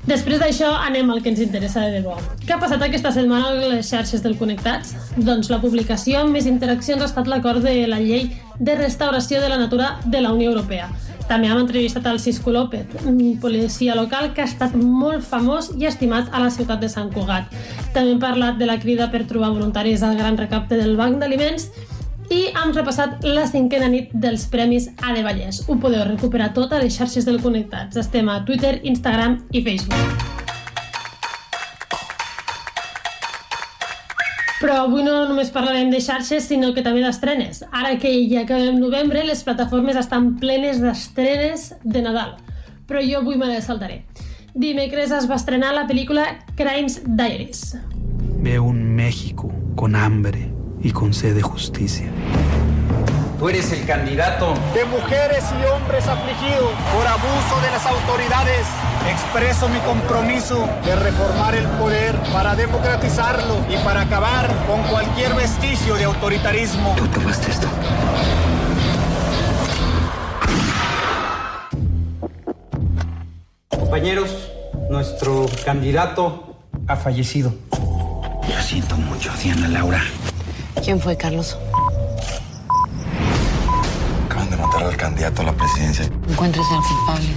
[0.09, 2.15] Després d'això anem al que ens interessa de debò.
[2.47, 4.95] Què ha passat aquesta setmana a les xarxes del Connectats?
[5.19, 9.53] Doncs la publicació amb més interaccions ha estat l'acord de la llei de restauració de
[9.53, 10.89] la natura de la Unió Europea.
[11.29, 15.85] També hem entrevistat el Cisco López, un policia local que ha estat molt famós i
[15.85, 17.53] estimat a la ciutat de Sant Cugat.
[17.93, 21.69] També hem parlat de la crida per trobar voluntaris al gran recapte del Banc d'Aliments
[22.33, 25.63] i hem repassat la cinquena nit dels Premis A de Vallès.
[25.69, 28.01] Ho podeu recuperar tot a les xarxes del Connectats.
[28.01, 30.38] Estem a Twitter, Instagram i Facebook.
[34.59, 37.63] Però avui no només parlarem de xarxes, sinó que també d'estrenes.
[37.71, 42.35] Ara que ja acabem novembre, les plataformes estan plenes d'estrenes de Nadal.
[42.91, 44.03] Però jo avui me les saltaré.
[44.59, 46.27] Dimecres es va estrenar la pel·lícula
[46.59, 47.77] Crimes Diaries.
[48.43, 50.51] Veo un México con hambre
[50.83, 52.11] y con sed de justicia.
[53.39, 58.67] Tú eres el candidato de mujeres y hombres afligidos por abuso de las autoridades
[59.09, 65.95] expreso mi compromiso de reformar el poder para democratizarlo y para acabar con cualquier vestigio
[65.95, 66.95] de autoritarismo.
[66.97, 67.69] Tú tomaste esto.
[73.69, 74.51] Compañeros,
[74.91, 77.55] nuestro candidato ha fallecido.
[77.73, 80.03] Lo siento mucho, Diana Laura.
[80.83, 81.57] ¿Quién fue, Carlos?
[84.79, 86.09] Al candidato a la presidencia.
[86.29, 87.29] Encuentres al culpable.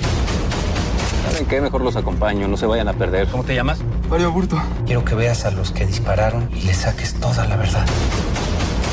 [1.32, 1.60] ¿Saben qué?
[1.60, 3.27] Mejor los acompaño, no se vayan a perder.
[3.30, 3.80] ¿Cómo te llamas?
[4.10, 4.62] Mario Burto.
[4.86, 7.86] Quiero que veas a los que dispararon y le saques toda la verdad.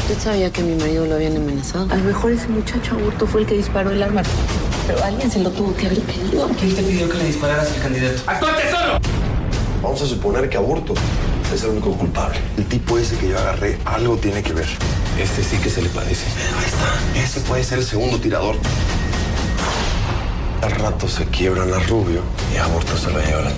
[0.02, 1.92] ¿Usted sabía que mi marido lo habían amenazado?
[1.92, 4.22] A lo mejor ese muchacho aburto fue el que disparó el arma.
[4.86, 6.48] Pero alguien se lo tuvo que haber pedido.
[6.58, 8.22] ¿Quién te pidió que le dispararas al candidato?
[8.26, 8.98] ¡Actuate solo!
[9.82, 10.94] Vamos a suponer que Aburto
[11.52, 12.38] es el único culpable.
[12.56, 14.68] El tipo ese que yo agarré algo tiene que ver.
[15.18, 16.26] Este sí que se le parece.
[16.26, 17.20] Ahí está.
[17.20, 18.56] Ese puede ser el segundo tirador.
[20.62, 22.22] Al rato se quiebran a Rubio
[22.54, 23.52] y a Aburto se lo llevan.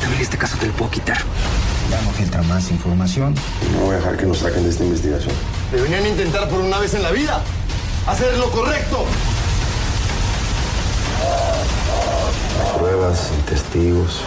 [0.00, 1.18] También este caso te lo puedo quitar.
[1.90, 3.34] Ya no filtra más información.
[3.72, 5.34] No voy a dejar que nos saquen de esta investigación.
[5.72, 7.42] Deberían intentar por una vez en la vida
[8.06, 9.04] hacer lo correcto.
[12.78, 14.20] Pruebas, sin testigos.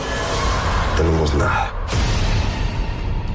[0.91, 1.71] No tenemos nada.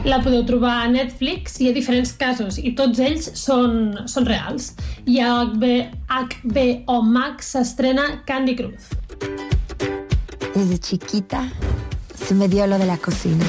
[0.06, 3.72] La podeu trobar a Netflix, hi ha diferents casos i tots ells són,
[4.06, 4.68] són reals.
[5.02, 5.70] I a HB,
[6.06, 8.86] HBO Max s'estrena Candy Cruz.
[10.54, 11.42] Desde chiquita
[12.14, 13.44] se me dio lo de la cocina.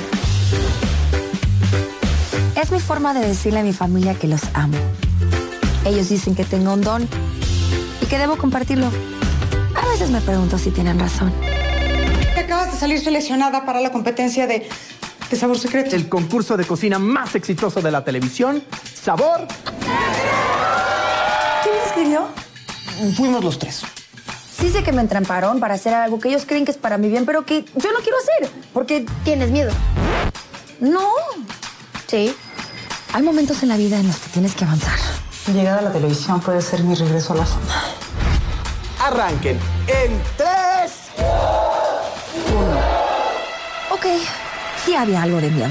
[2.60, 4.80] Es mi forma de decirle a mi familia que los amo.
[5.86, 7.08] Ellos dicen que tengo un don
[8.02, 8.90] y que debo compartirlo.
[9.76, 11.32] A veces me pregunto si tienen razón.
[12.36, 14.68] Acabas de salir seleccionada para la competencia de,
[15.30, 15.96] de Sabor Secreto.
[15.96, 18.64] El concurso de cocina más exitoso de la televisión,
[18.94, 19.48] Sabor.
[21.64, 22.28] ¿Quién me escribió?
[23.16, 23.84] Fuimos los tres.
[24.60, 27.10] Sí sé que me entramparon para hacer algo que ellos creen que es para mi
[27.10, 29.72] bien, pero que yo no quiero hacer, porque tienes miedo.
[30.80, 31.10] No.
[32.08, 32.36] Sí.
[33.14, 34.98] Hay momentos en la vida en los que tienes que avanzar.
[35.48, 37.84] Mi llegada a la televisión puede ser mi regreso a la zona.
[39.00, 40.94] Arranquen en tres.
[43.92, 44.06] Ok,
[44.88, 45.70] sí había algo de miedo.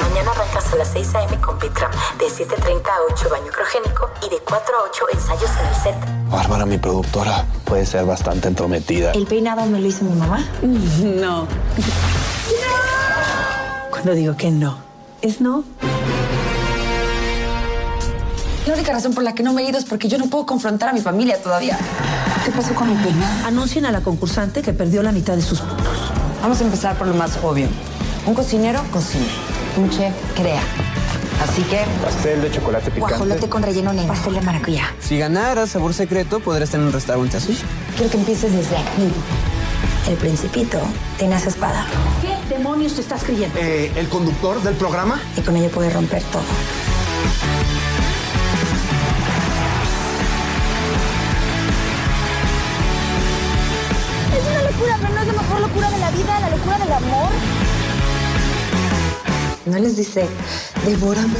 [0.00, 1.40] Mañana arrancas a las 6 a.m.
[1.40, 5.66] con Pitram, de 7.30 a 8 baño crogénico y de 4 a 8 ensayos en
[5.66, 6.30] el set.
[6.30, 9.10] Bárbara, mi productora, puede ser bastante entrometida.
[9.12, 10.44] ¿El peinado me lo hizo mi mamá?
[10.62, 11.48] No.
[13.90, 14.78] Cuando digo que no,
[15.22, 15.64] es no.
[18.64, 20.46] La única razón por la que no me he ido es porque yo no puedo
[20.46, 21.76] confrontar a mi familia todavía.
[22.44, 23.48] ¿Qué pasó con mi peinado?
[23.48, 25.96] Anuncien a la concursante que perdió la mitad de sus puntos.
[26.40, 27.66] Vamos a empezar por lo más obvio.
[28.26, 29.24] Un cocinero cocina.
[29.76, 30.60] Un chef crea.
[31.42, 33.14] Así que, Pastel de chocolate picante.
[33.14, 34.12] guajolote con relleno negro.
[34.12, 34.94] Pastel de maracuyá.
[35.00, 37.58] Si ganaras Sabor Secreto, podrías tener un restaurante así.
[37.96, 39.10] Quiero que empieces desde aquí.
[40.08, 40.78] El principito
[41.18, 41.86] tiene esa espada.
[42.20, 43.58] ¿Qué demonios te estás creyendo?
[43.58, 45.20] Eh, ¿El conductor del programa?
[45.36, 46.42] Y con ello puede romper todo.
[54.36, 56.92] Es una locura, pero no es la mejor locura de la vida, la locura del
[56.92, 57.28] amor.
[59.70, 60.26] No les dice,
[60.84, 61.38] devórame.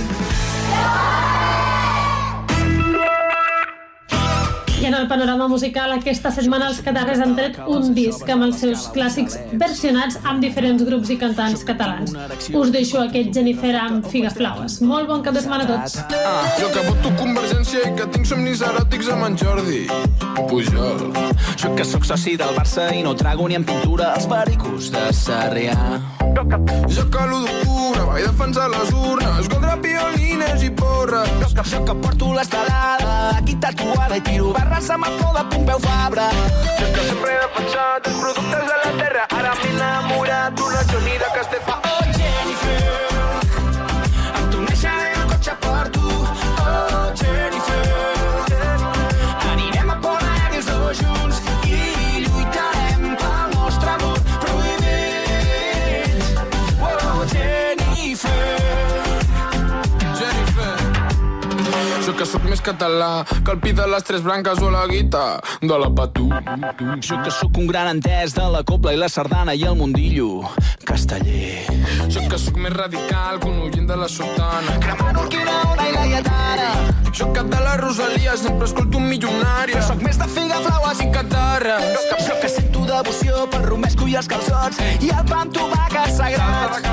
[4.80, 8.62] I en el panorama musical, aquesta setmana els Catarres han tret un disc amb els
[8.62, 12.14] seus clàssics versionats amb diferents grups i cantants catalans.
[12.56, 14.78] Us deixo aquest Jennifer amb Figaflaues.
[14.80, 15.98] Molt bon cap de setmana a tots.
[16.16, 19.82] Ah, jo que voto Convergència i que tinc somnis eròtics amb en Jordi
[20.48, 21.10] Pujol.
[21.60, 25.10] Jo que sóc soci del Barça i no trago ni en pintura els pericos de
[25.12, 25.76] Sarrià.
[26.30, 31.36] Jo que l'1 d'octubre vaig defensar les urnes contra piolines i porres.
[31.44, 36.30] Jo que, porto l'estelada aquí tatuada i tiro barres el flow de Pompeu Fabra.
[36.78, 41.32] Jo sempre he defensat els productes de la terra, ara m'he enamorat d'una Johnny de
[41.34, 41.89] Castefa.
[62.20, 65.76] Que sóc més català que el pi de les tres branques o la guita de
[65.80, 66.26] la patú.
[67.00, 70.42] Jo que sóc un gran entès de la copla i la sardana i el mundillo
[70.84, 71.64] casteller.
[72.12, 74.76] Jo que sóc més radical que un oient de la sotana.
[74.84, 76.68] Cremant Urquina, Ona i la Lletana.
[77.08, 79.78] Jo que de la Rosalia sempre escolto un milionari.
[79.78, 81.88] Jo sóc més de figaflaues i catarres.
[81.94, 85.54] Jo que, jo que sento devoció pel romesco i els calçots i el pa amb
[85.54, 86.90] tomàquet sagrat.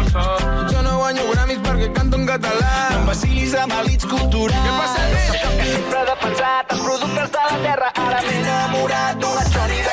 [0.71, 2.73] Jo no guanyo gramis perquè canto en català.
[2.93, 4.63] No em vacilis amb elits culturals.
[4.67, 5.05] Què passa,
[5.57, 9.87] que sempre he defensat els productes de la terra, ara m'he enamorat d'una Johnny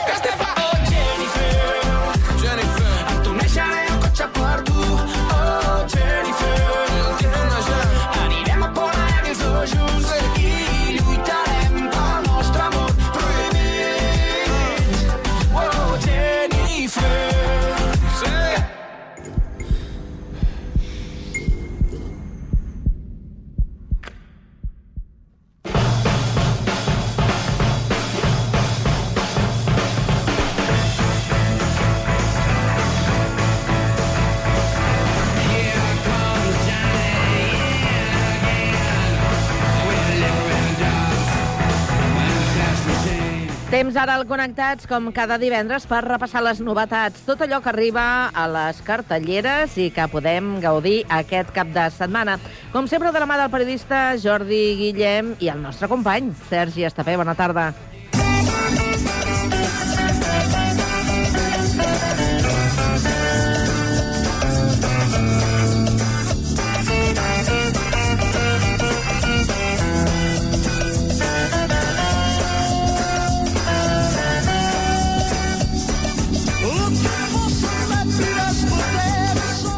[43.75, 47.25] Temps ara al Connectats, com cada divendres, per repassar les novetats.
[47.27, 52.37] Tot allò que arriba a les cartelleres i que podem gaudir aquest cap de setmana.
[52.71, 57.19] Com sempre, de la mà del periodista Jordi Guillem i el nostre company, Sergi Estapé.
[57.19, 57.73] Bona tarda.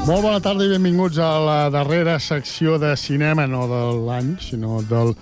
[0.07, 4.77] Molt bona tarda i benvinguts a la darrera secció de cinema, no de l'any, sinó
[4.87, 5.17] del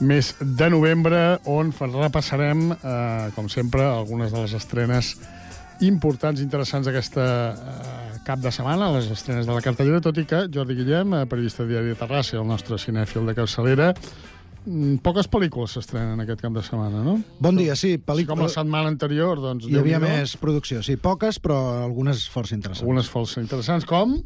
[0.00, 5.12] mes de novembre, on repassarem, eh, com sempre, algunes de les estrenes
[5.84, 10.24] importants i interessants d'aquesta eh, cap de setmana, les estrenes de la cartellera, tot i
[10.24, 13.92] que Jordi Guillem, eh, periodista de Diari de Terrassa, el nostre cinèfil de capçalera,
[15.04, 17.16] poques pel·lícules s'estrenen aquest cap de setmana, no?
[17.40, 17.94] Bon dia, sí.
[17.98, 18.34] Pel·lícula...
[18.36, 19.66] Sí, com la setmana anterior, doncs...
[19.70, 22.84] Hi havia més producció, sí, poques, però algunes força interessants.
[22.86, 24.18] Algunes força interessants, com...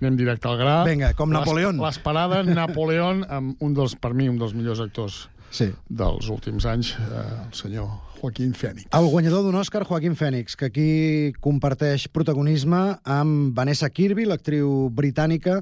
[0.00, 0.78] Anem directe al gra.
[0.88, 1.76] Vinga, com Napoleón.
[1.76, 5.66] Les- L'esperada Napoleón, amb un dels, per mi, un dels millors actors sí.
[5.90, 8.86] dels últims anys, eh, el senyor Joaquín Phoenix.
[8.96, 10.88] El guanyador d'un Òscar, Joaquín Phoenix, que aquí
[11.44, 15.58] comparteix protagonisme amb Vanessa Kirby, l'actriu britànica,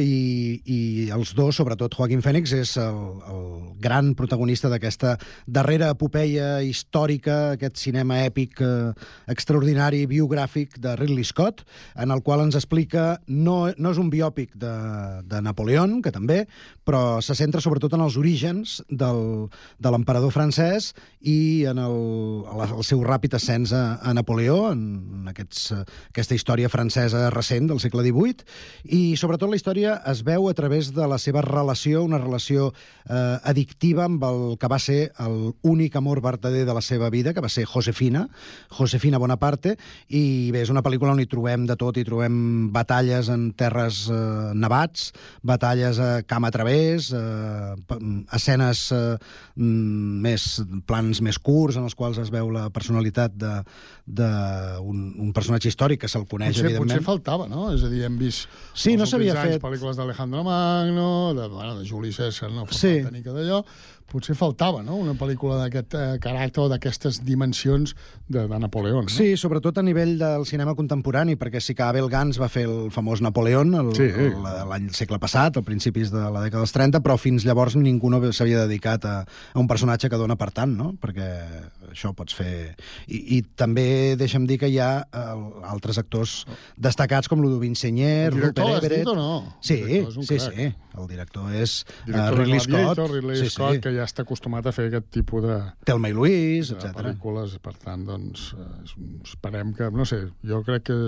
[0.00, 0.78] i, i
[1.14, 3.44] els dos, sobretot Joaquín Phoenix, és el, el
[3.82, 5.14] gran protagonista d'aquesta
[5.46, 8.92] darrera epopeia històrica, aquest cinema èpic eh,
[9.30, 11.64] extraordinari, biogràfic de Ridley Scott,
[11.94, 14.74] en el qual ens explica, no, no és un biòpic de,
[15.28, 16.44] de Napoleón, que també,
[16.84, 21.98] però se centra sobretot en els orígens del, de l'emperador francès i en el,
[22.64, 25.70] el seu ràpid ascens a, a Napoleó, en, aquests,
[26.10, 28.48] aquesta història francesa recent del segle XVIII,
[28.96, 33.38] i sobretot la història es veu a través de la seva relació, una relació eh,
[33.44, 37.50] addictiva amb el que va ser l'únic amor verdader de la seva vida, que va
[37.52, 38.26] ser Josefina,
[38.72, 39.76] Josefina Bonaparte,
[40.08, 44.04] i bé, és una pel·lícula on hi trobem de tot, hi trobem batalles en terres
[44.08, 45.10] eh, nevats,
[45.42, 47.98] batalles a camp a través, eh,
[48.32, 49.02] escenes eh,
[49.56, 50.48] mm, més,
[50.88, 53.58] plans més curts, en els quals es veu la personalitat de,
[54.84, 56.90] un, un personatge històric que se'l coneix, Potser, evidentment.
[56.98, 57.70] potser faltava, no?
[57.72, 59.62] És a dir, hem vist Sí, no s'havia fet.
[59.62, 63.00] pel·lícules d'Alejandro Magno, de, bueno, de Juli César, no fa Sí.
[63.24, 63.64] que d'allò.
[64.10, 67.94] Potser faltava, no?, una pel·lícula d'aquest eh, caràcter o d'aquestes dimensions
[68.28, 69.10] de, de Napoleón, no?
[69.10, 72.92] Sí, sobretot a nivell del cinema contemporani, perquè sí que Abel Gans va fer el
[72.94, 74.04] famós Napoleón el- Sí.
[74.06, 74.38] el-
[74.70, 78.20] l'any segle passat, al principis de la dècada dels 30, però fins llavors ningú no
[78.32, 80.92] s'havia dedicat a, a un personatge que dona per tant, no?
[81.00, 81.26] Perquè
[81.90, 82.76] això pots fer...
[83.08, 85.24] I, i també deixa'm dir que hi ha eh,
[85.70, 86.44] altres actors
[86.76, 89.06] destacats com Ludovine Senyer, El director Rupert Everett...
[89.08, 89.56] o no?
[89.60, 90.54] Sí, El director un sí, crac.
[90.54, 90.72] sí.
[90.94, 91.72] El director és
[92.06, 93.14] Director Ridley de Gladiator, Scott.
[93.16, 93.80] Ridley sí, Scott, sí.
[93.82, 95.58] que ja està acostumat a fer aquest tipus de...
[95.88, 96.90] Telma i de etc.
[96.96, 100.98] pel·lícules, per tant, doncs, eh, esperem que, no sé, jo crec que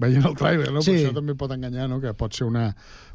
[0.00, 0.82] veient el tràiler, no?
[0.82, 0.92] Sí.
[0.94, 2.64] Però això també pot enganyar, no?, que pot ser una,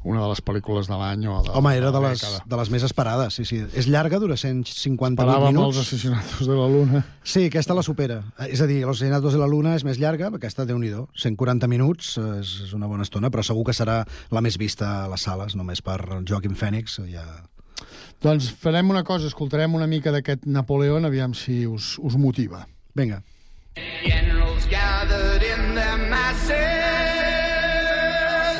[0.07, 2.41] una de les pel·lícules de l'any o de, Home, era de les, dècada.
[2.53, 3.59] de les més esperades, sí, sí.
[3.77, 5.75] És llarga, dura 158 Paràvem minuts.
[5.75, 7.03] els assassinatos de la Luna.
[7.23, 8.21] Sí, aquesta la supera.
[8.47, 11.67] És a dir, Los asesinatos de la Luna és més llarga, aquesta, déu nhi 140
[11.69, 15.07] minuts, eh, és, és una bona estona, però segur que serà la més vista a
[15.11, 16.99] les sales, només per Joaquim Phoenix.
[17.11, 17.27] Ja...
[18.19, 22.65] Doncs farem una cosa, escoltarem una mica d'aquest Napoleón, aviam si us, us motiva.
[22.93, 23.21] Vinga.
[24.03, 26.57] Generals gathered in their masses.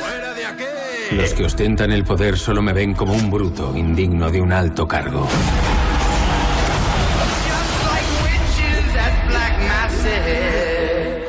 [0.00, 0.64] ¡Fuera de aquí!
[1.16, 4.88] Los que ostentan el poder solo me ven como un bruto, indigno de un alto
[4.88, 5.28] cargo.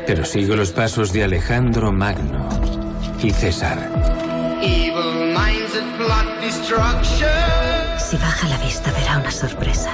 [0.08, 2.50] Pero sigo los pasos de Alejandro Magno
[3.22, 3.78] y César.
[4.62, 7.41] Evil minds that plot destruction.
[8.12, 9.90] Si baja la vista verá una sorpresa.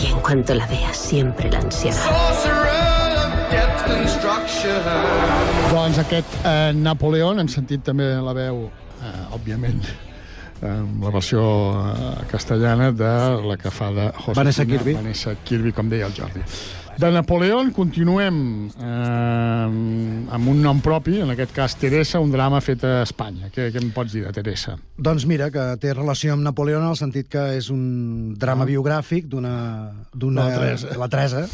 [0.00, 2.04] Y en cuanto la vea, siempre la ansiará.
[2.04, 4.78] Sorcerer of death construction.
[5.72, 8.60] Doncs aquest eh, Napoleón, hem sentit també la veu,
[9.02, 9.82] eh, òbviament,
[10.62, 11.42] amb la versió
[11.80, 14.94] eh, castellana de la que fa de Josefina Vanessa Kirby.
[15.02, 16.46] Vanessa Kirby, com deia el Jordi.
[16.98, 19.66] De Napoleón continuem eh,
[20.36, 23.48] amb un nom propi, en aquest cas Teresa, un drama fet a Espanya.
[23.54, 24.76] Què, què em pots dir de Teresa?
[24.98, 29.30] Doncs mira, que té relació amb Napoleó en el sentit que és un drama biogràfic
[29.30, 29.54] d'una...
[30.12, 30.98] La Teresa.
[31.00, 31.46] La Teresa.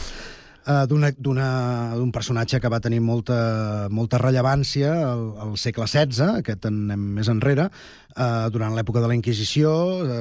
[0.66, 7.07] eh, d'un personatge que va tenir molta, molta rellevància al, al segle XVI, aquest anem
[7.20, 7.68] més enrere,
[8.16, 9.70] eh, durant l'època de la Inquisició,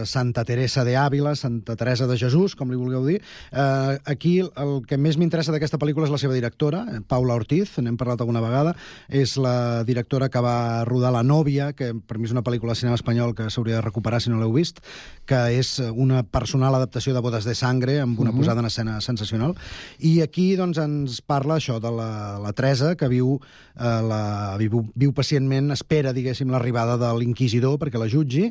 [0.02, 3.22] eh, Santa Teresa de Àvila, Santa Teresa de Jesús, com li vulgueu dir.
[3.52, 7.78] Eh, aquí el que més m'interessa d'aquesta pel·lícula és la seva directora, eh, Paula Ortiz,
[7.80, 8.76] n'hem parlat alguna vegada,
[9.08, 12.80] és la directora que va rodar La nòvia, que per mi és una pel·lícula de
[12.80, 14.82] cinema espanyol que s'hauria de recuperar si no l'heu vist,
[15.26, 18.38] que és una personal adaptació de Bodes de Sangre, amb una Mhm.
[18.40, 19.56] posada en escena sensacional.
[20.00, 23.40] I aquí doncs, ens parla això de la, la Teresa, que viu,
[23.76, 28.50] eh, la, viu, viu pacientment, espera, diguéssim, l'arribada de l'inquisidor perquè la jutgi,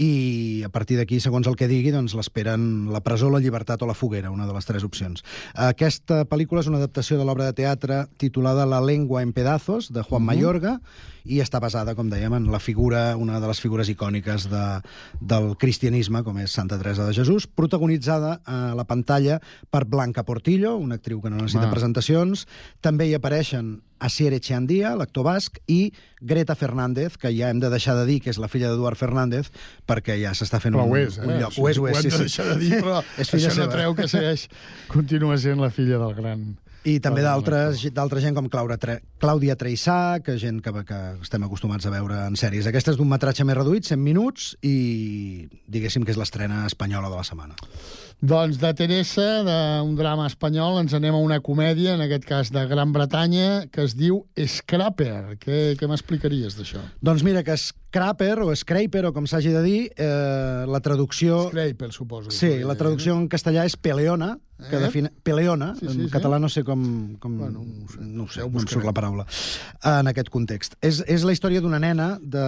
[0.00, 3.86] i a partir d'aquí, segons el que digui, doncs l'esperen la presó, la llibertat o
[3.86, 5.20] la foguera, una de les tres opcions.
[5.52, 10.02] Aquesta pel·lícula és una adaptació de l'obra de teatre titulada La lengua en pedazos, de
[10.02, 10.26] Juan Mhm.
[10.26, 10.80] Mayorga,
[11.24, 14.80] i està basada, com dèiem, en la figura, una de les figures icòniques de,
[15.20, 20.76] del cristianisme, com és Santa Teresa de Jesús, protagonitzada a la pantalla per Blanca Portillo,
[20.78, 21.70] una actriu que no necessita Va.
[21.70, 22.48] presentacions.
[22.80, 27.94] També hi apareixen Asier Echeandía, l'actor basc, i Greta Fernández, que ja hem de deixar
[27.98, 29.52] de dir que és la filla d'Eduard Fernández,
[29.88, 31.28] perquè ja s'està fent Però un, ho és, eh?
[31.28, 31.56] un lloc.
[31.58, 32.48] Ho és, ho ho és, hem sí, de sí.
[32.50, 33.72] de dir, però és filla això no seva.
[33.78, 34.48] treu que segueix,
[34.90, 36.52] continua sent la filla del gran...
[36.82, 41.44] I també d'altres d'altra gent com Clàudia, Tre Clàudia Treissà, que gent que, que estem
[41.46, 42.66] acostumats a veure en sèries.
[42.66, 47.20] Aquesta és d'un metratge més reduït, 100 minuts, i diguéssim que és l'estrena espanyola de
[47.20, 47.54] la setmana.
[48.22, 52.60] Doncs de Teresa, d'un drama espanyol, ens anem a una comèdia, en aquest cas de
[52.70, 55.40] Gran Bretanya, que es diu Scrapper.
[55.42, 56.78] Què, què m'explicaries d'això?
[57.02, 61.48] Doncs mira, que Scrapper, o Scraper, o com s'hagi de dir, eh, la traducció...
[61.48, 62.30] Scraper, suposo.
[62.30, 64.36] Sí, la traducció en castellà és peleona,
[64.70, 64.84] que Eh?
[64.86, 65.10] define...
[65.26, 66.10] Peleona, Sí, sí, en sí.
[66.14, 66.86] català no sé com...
[67.18, 67.98] com Bueno, no ho sé.
[68.06, 69.26] no, ho sé, no em surt la paraula,
[69.98, 70.78] en aquest context.
[70.80, 72.46] És, és la història d'una nena de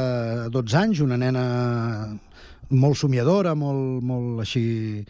[0.55, 1.49] 12 anys, una nena
[2.70, 5.03] molt somiadora, molt, molt així...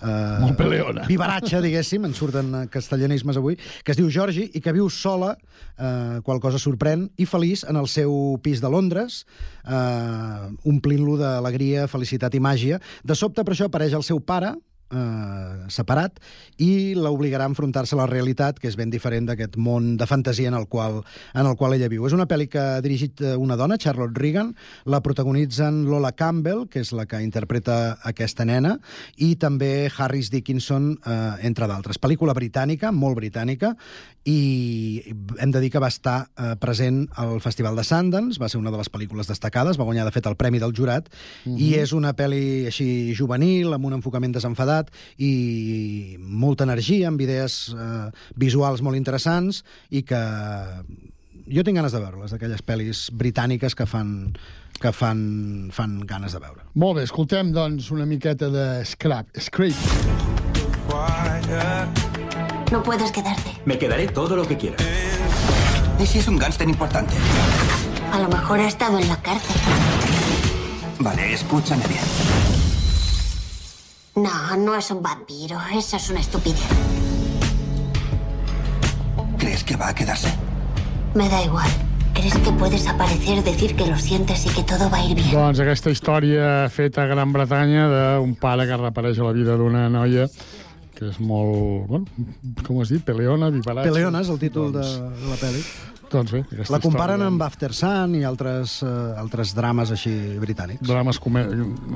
[0.00, 1.04] Eh, Molt peleona.
[1.08, 5.34] Vivaratge, diguéssim, en surten eh, castellanismes avui, que es diu Georgie i que viu sola,
[5.76, 9.24] eh, qual cosa sorprèn, i feliç en el seu pis de Londres,
[9.66, 12.80] eh, omplint-lo d'alegria, felicitat i màgia.
[13.04, 14.54] De sobte, per això, apareix el seu pare,
[14.90, 16.18] eh, separat
[16.58, 20.48] i l'obligarà a enfrontar-se a la realitat, que és ben diferent d'aquest món de fantasia
[20.48, 21.00] en el, qual,
[21.34, 22.06] en el qual ella viu.
[22.06, 26.66] És una pel·li que ha dirigit eh, una dona, Charlotte Regan, la protagonitzen Lola Campbell,
[26.70, 28.78] que és la que interpreta aquesta nena,
[29.16, 31.18] i també Harris Dickinson, eh,
[31.48, 32.00] entre d'altres.
[32.00, 33.74] Pel·lícula britànica, molt britànica,
[34.28, 35.00] i
[35.40, 38.70] hem de dir que va estar eh, present al Festival de Sundance, va ser una
[38.72, 41.08] de les pel·lícules destacades, va guanyar, de fet, el Premi del Jurat,
[41.44, 41.56] Mhm.
[41.58, 44.79] i és una pel·li així juvenil, amb un enfocament desenfadat
[45.18, 48.08] i molta energia, amb idees eh,
[48.40, 50.22] visuals molt interessants i que
[51.50, 54.32] jo tinc ganes de veure-les, d'aquelles pel·lis britàniques que fan
[54.80, 56.64] que fan, fan ganes de veure.
[56.80, 59.76] Molt bé, escoltem, doncs, una miqueta de Scrap, Scrape.
[62.72, 63.50] No puedes quedarte.
[63.66, 64.76] Me quedaré todo lo que quiera.
[65.98, 67.12] ¿Y si es un gángster importante?
[68.12, 69.56] A lo mejor ha estado en la cárcel.
[70.98, 72.59] Vale, escúchame bien.
[74.20, 75.58] No, no es un vampiro.
[75.74, 76.60] Eso es una estupidez.
[79.38, 80.28] ¿Crees que va a quedarse?
[81.14, 81.70] Me da igual.
[82.12, 85.30] ¿Crees que puedes aparecer, decir que lo sientes y que todo va a ir bien?
[85.32, 89.86] Doncs aquesta història feta a Gran Bretanya d'un pare que reapareix a la vida d'una
[89.88, 90.26] noia
[90.98, 91.88] que és molt...
[91.88, 92.26] Bueno,
[92.66, 93.00] com has dit?
[93.06, 93.88] Peleona, vivaratge...
[93.88, 95.64] Peleona és el títol de, de la pel·li.
[96.10, 100.12] Doncs bé, La comparen història, amb After Sun i altres, uh, altres drames així
[100.42, 100.84] britànics.
[100.84, 101.46] Drames comè...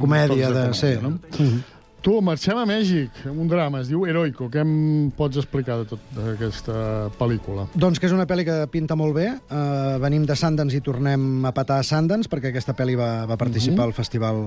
[0.00, 0.64] Comèdia, tocs de...
[0.64, 0.94] comèdia, sí.
[1.04, 1.16] no?
[1.36, 1.73] Mhm.
[2.04, 4.50] Tu, marxem a Mèxic, un drama, es diu Heroico.
[4.52, 4.72] Què em
[5.16, 6.74] pots explicar de tot d'aquesta
[7.16, 7.64] pel·lícula?
[7.80, 9.30] Doncs que és una pel·li que pinta molt bé.
[9.48, 13.38] Uh, venim de Sundance i tornem a patar a Sundance, perquè aquesta pel·li va, va
[13.40, 13.86] participar Mhm.
[13.88, 14.42] al festival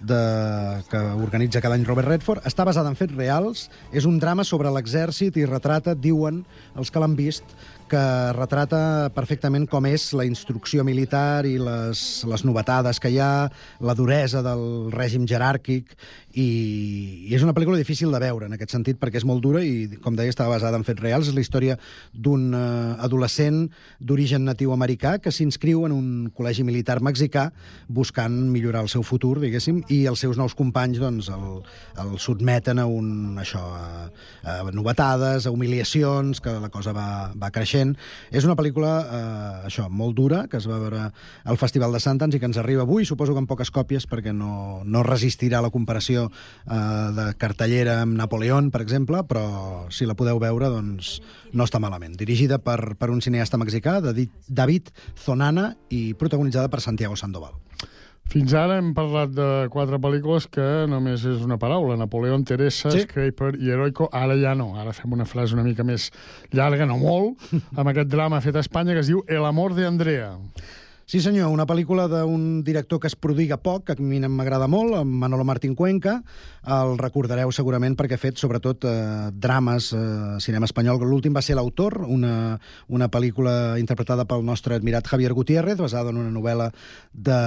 [0.00, 0.22] de...
[0.88, 2.46] que organitza cada any Robert Redford.
[2.48, 3.68] Està basada en fets reals.
[3.92, 6.46] És un drama sobre l'exèrcit i retrata, diuen
[6.80, 7.44] els que l'han vist,
[7.92, 8.00] que
[8.32, 13.50] retrata perfectament com és la instrucció militar i les, les novetades que hi ha,
[13.84, 15.92] la duresa del règim jeràrquic,
[16.32, 19.62] i, i és una pel·lícula difícil de veure en aquest sentit perquè és molt dura
[19.64, 21.28] i, com deia, estava basada en fets reals.
[21.28, 21.76] És la història
[22.12, 23.66] d'un uh, adolescent
[24.00, 27.50] d'origen natiu americà que s'inscriu en un col·legi militar mexicà
[27.88, 31.60] buscant millorar el seu futur, diguéssim, i els seus nous companys doncs, el,
[32.02, 34.08] el sotmeten a un, això, a,
[34.48, 37.94] a novetades, a humiliacions, que la cosa va, va creixent.
[38.32, 41.04] És una pel·lícula, eh, això, molt dura, que es va veure
[41.44, 44.34] al Festival de Sundance i que ens arriba avui, suposo que en poques còpies, perquè
[44.36, 49.44] no, no resistirà la comparació eh, de cartellera amb Napoleón, per exemple, però
[49.90, 51.16] si la podeu veure, doncs
[51.52, 52.16] no està malament.
[52.18, 57.58] Dirigida per, per un cineasta mexicà, David, David Zonana, i protagonitzada per Santiago Sandoval.
[58.32, 61.98] Fins ara hem parlat de quatre pel·lícules que només és una paraula.
[62.00, 63.02] Napoleón, Teresa, sí.
[63.04, 64.08] Scraper i Heroico.
[64.14, 64.70] Ara ja no.
[64.80, 66.08] Ara fem una frase una mica més
[66.54, 67.42] llarga, no molt,
[67.76, 70.32] amb aquest drama fet a Espanya que es diu El amor de Andrea.
[71.12, 74.94] Sí, senyor, una pel·lícula d'un director que es prodiga poc, que a mi m'agrada molt,
[75.04, 76.14] Manolo Martín Cuenca.
[76.64, 81.04] El recordareu segurament perquè ha fet, sobretot, eh, drames, eh, cinema espanyol.
[81.04, 82.58] L'últim va ser L'autor, una,
[82.88, 86.72] una pel·lícula interpretada pel nostre admirat Javier Gutiérrez, basada en una novel·la
[87.12, 87.40] de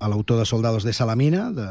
[0.00, 1.68] l'autor de Soldados de Salamina, de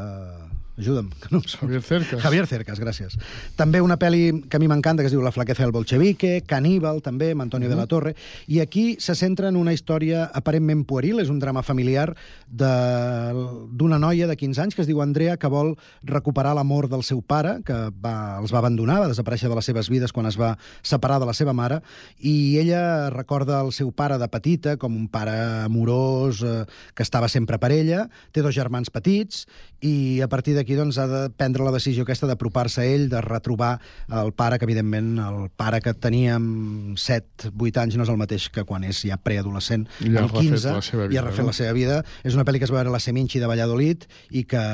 [0.76, 1.56] Ajuda'm, que no ho sé.
[1.58, 2.20] Javier Cercas.
[2.20, 3.14] Javier Cercas, gràcies.
[3.54, 6.98] També una pel·li que a mi m'encanta, que es diu La flaqueza del bolchevique, Caníbal,
[7.00, 8.16] també, amb Antonio de la Torre,
[8.50, 12.16] i aquí se centra en una història aparentment pueril, és un drama familiar
[12.48, 17.04] de- d'una noia de 15 anys que es diu Andrea, que vol recuperar l'amor del
[17.04, 20.38] seu pare, que va, els va abandonar, va desaparèixer de les seves vides quan es
[20.40, 21.82] va separar de la seva mare,
[22.18, 26.64] i ella recorda el seu pare de petita com un pare amorós, eh,
[26.94, 29.46] que estava sempre per ella, té dos germans petits,
[29.84, 33.20] i a partir d'aquí doncs, ha de prendre la decisió aquesta d'apropar-se a ell, de
[33.20, 33.74] retrobar
[34.08, 38.48] el pare, que evidentment el pare que tenia amb 7-8 anys no és el mateix
[38.48, 41.50] que quan és ja preadolescent, amb refet 15, la seva i ha refet no?
[41.52, 42.00] la seva vida.
[42.24, 44.64] És una pel·li que es va veure a la Seminci de Valladolid i que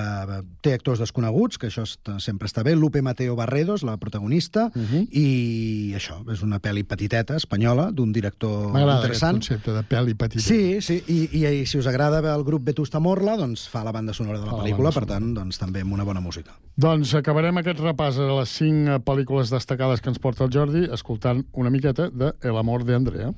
[0.62, 1.82] té actors desconeguts, que això
[2.20, 2.76] sempre està bé.
[2.76, 5.08] Lupe Mateo Barredos, la protagonista, Mhm.
[5.10, 9.36] i això, és una pel·li petiteta, espanyola, d'un director M'agrada aquest interessant.
[9.40, 10.42] concepte de pel·li petita.
[10.44, 13.92] Sí, sí, i, i, i si us agrada el grup Vetusta Morla, doncs fa la
[13.92, 16.54] banda sonora de la la pel·lícula, per tant, doncs també amb una bona música.
[16.80, 20.86] Doncs acabarem aquest repàs a les cinc eh, pel·lícules destacades que ens porta el Jordi
[20.92, 23.32] escoltant una miqueta de El amor de Andrea.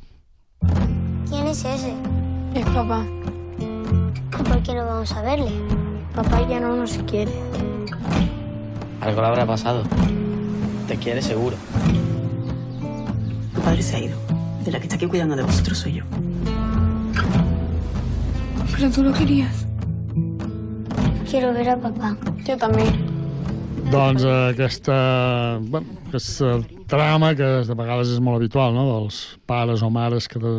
[1.28, 1.94] ¿Quién es ese?
[2.54, 3.04] Es papá.
[3.58, 5.50] ¿Y por qué no vamos a verle?
[6.14, 7.32] Papá ya no nos quiere.
[9.00, 9.82] Algo le habrá pasado.
[10.86, 11.56] Te quiere seguro.
[13.54, 14.16] Tu padre se ha ido.
[14.64, 16.04] De la que está aquí cuidando de vosotros soy yo.
[18.76, 19.66] Pero tú lo querías.
[21.28, 22.16] Quiero ver a papá.
[22.44, 23.12] Yo también.
[23.90, 29.82] Doncs eh, aquesta, bueno, aquesta trama que de vegades és molt habitual, no?, dels pares
[29.84, 30.52] o mares que de,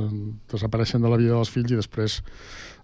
[0.52, 2.20] desapareixen de la vida dels fills i després,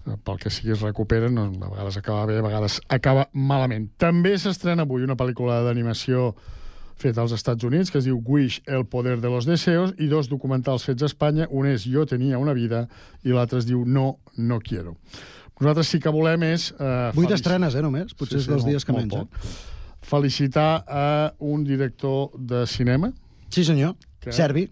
[0.07, 3.91] eh, pel que sigui, es recuperen, no, a vegades acaba bé, a vegades acaba malament.
[4.01, 6.32] També s'estrena avui una pel·lícula d'animació
[6.99, 10.34] feta als Estats Units, que es diu Wish, el poder de los deseos, i dos
[10.34, 11.47] documentals fets a Espanya.
[11.49, 12.88] Un és Jo tenia una vida
[13.23, 14.97] i l'altre es diu No, no quiero.
[15.60, 16.70] Nosaltres sí que volem és...
[16.80, 18.14] Eh, Vuit estrenes, eh, només?
[18.16, 19.26] Potser és dels molt- dies que menys, eh?
[20.10, 23.12] Felicitar a un director de cinema.
[23.49, 23.95] Sí, senyor.
[24.30, 24.70] Serbi.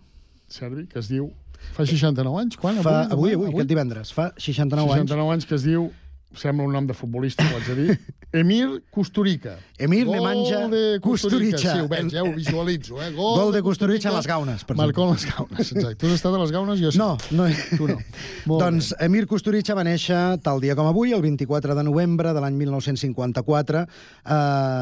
[0.48, 1.28] Serbi, que es diu...
[1.76, 2.56] Fa 69 anys?
[2.62, 2.78] Quan?
[2.86, 4.14] Fa, avui, avui, aquest divendres.
[4.16, 5.90] Fa 69, 69 anys que es diu
[6.36, 7.98] sembla un nom de futbolista, ho haig de dir,
[8.38, 9.56] Emir Kusturica.
[9.80, 11.58] Emir Gol Nemanja de Kusturica.
[11.58, 13.00] Sí, ho veig, ja ho visualitzo.
[13.00, 13.12] Eh?
[13.16, 15.96] Gol, Gol de Kusturica a les gaunes, per Marcó a les gaunes, exacte.
[16.02, 16.82] Tu has estat a les gaunes?
[16.82, 17.00] Jo sí.
[17.00, 17.48] No, no.
[17.72, 17.96] Tu no.
[18.52, 22.44] Molt doncs Emir Kusturica va néixer tal dia com avui, el 24 de novembre de
[22.44, 23.86] l'any 1954,
[24.28, 24.42] a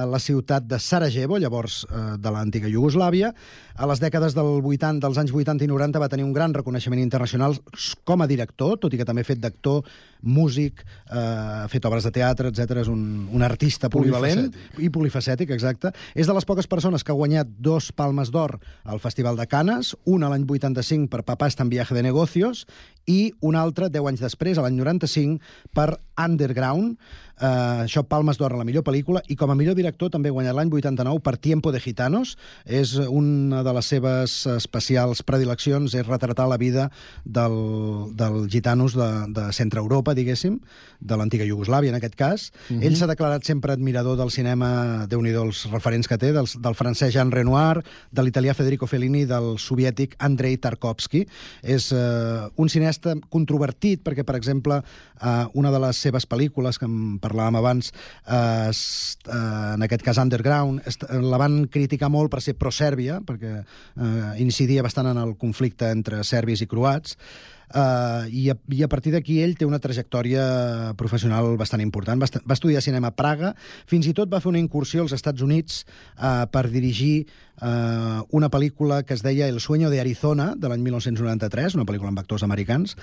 [0.09, 3.29] la ciutat de Sarajevo, llavors eh, de l'antiga Iugoslàvia.
[3.75, 7.01] A les dècades del 80, dels anys 80 i 90 va tenir un gran reconeixement
[7.01, 7.57] internacional
[8.07, 9.83] com a director, tot i que també ha fet d'actor,
[10.25, 10.81] músic,
[11.11, 12.79] eh, ha fet obres de teatre, etc.
[12.83, 14.47] És un, un artista polivalent
[14.81, 15.91] i polifacètic, exacte.
[16.15, 19.93] És de les poques persones que ha guanyat dos palmes d'or al Festival de Canes,
[20.05, 22.65] una l'any 85 per Papá està en viaje de negocios
[23.05, 25.39] i una altra 10 anys després, a l'any 95,
[25.75, 26.97] per Underground,
[27.39, 30.35] eh, això Palmes d'Or a la millor pel·lícula, i com a millor director també ha
[30.35, 32.35] guanyat l'any 89 per Tiempo de Gitanos.
[32.65, 36.89] És una de les seves especials predileccions, és retratar la vida
[37.23, 37.55] del,
[38.15, 40.59] del gitanos de, de Centre Europa, diguéssim,
[40.99, 42.49] de l'antiga Iugoslàvia, en aquest cas.
[42.69, 42.83] Mhm.
[42.83, 46.77] Ell s'ha declarat sempre admirador del cinema, déu nhi els referents que té, del, del
[46.77, 51.25] francès Jean Renoir, de l'italià Federico Fellini del soviètic Andrei Tarkovsky.
[51.63, 56.87] És eh, un cineasta controvertit perquè, per exemple, eh, una de les seves pel·lícules, que
[56.87, 57.91] en parlàvem abans,
[58.27, 63.57] eh, eh, en aquest cas Underground, est- la van criticar molt per ser pro-Sèrbia, perquè
[63.65, 67.17] eh, incidia bastant en el conflicte entre serbis i croats,
[67.73, 72.21] Uh, i, a, I a partir d'aquí ell té una trajectòria professional bastant important.
[72.21, 73.55] Va, va estudiar cinema a Praga,
[73.89, 77.25] fins i tot va fer una incursió als Estats Units uh, per dirigir
[77.61, 82.11] uh, una pel·lícula que es deia El sueño de Arizona, de l'any 1993, una pel·lícula
[82.11, 82.95] amb actors americans.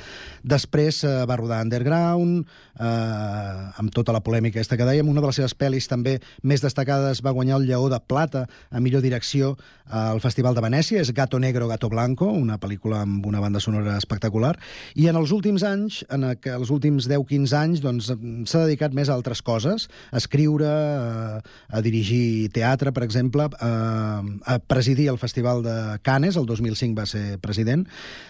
[0.43, 2.47] Després uh, va rodar Underground,
[2.79, 5.09] uh, amb tota la polèmica aquesta que dèiem.
[5.09, 8.81] Una de les seves pel·lis també més destacades va guanyar el Lleó de Plata a
[8.81, 9.57] millor direcció
[9.93, 13.99] al Festival de Venècia, és Gato Negro, Gato Blanco, una pel·lícula amb una banda sonora
[13.99, 14.52] espectacular.
[14.53, 18.11] Popular, i en els últims anys, en els últims 10-15 anys, doncs,
[18.49, 24.23] s'ha dedicat més a altres coses, a escriure, a, a dirigir teatre, per exemple, a,
[24.47, 27.87] a presidir el Festival de Canes, el 2005 va ser president.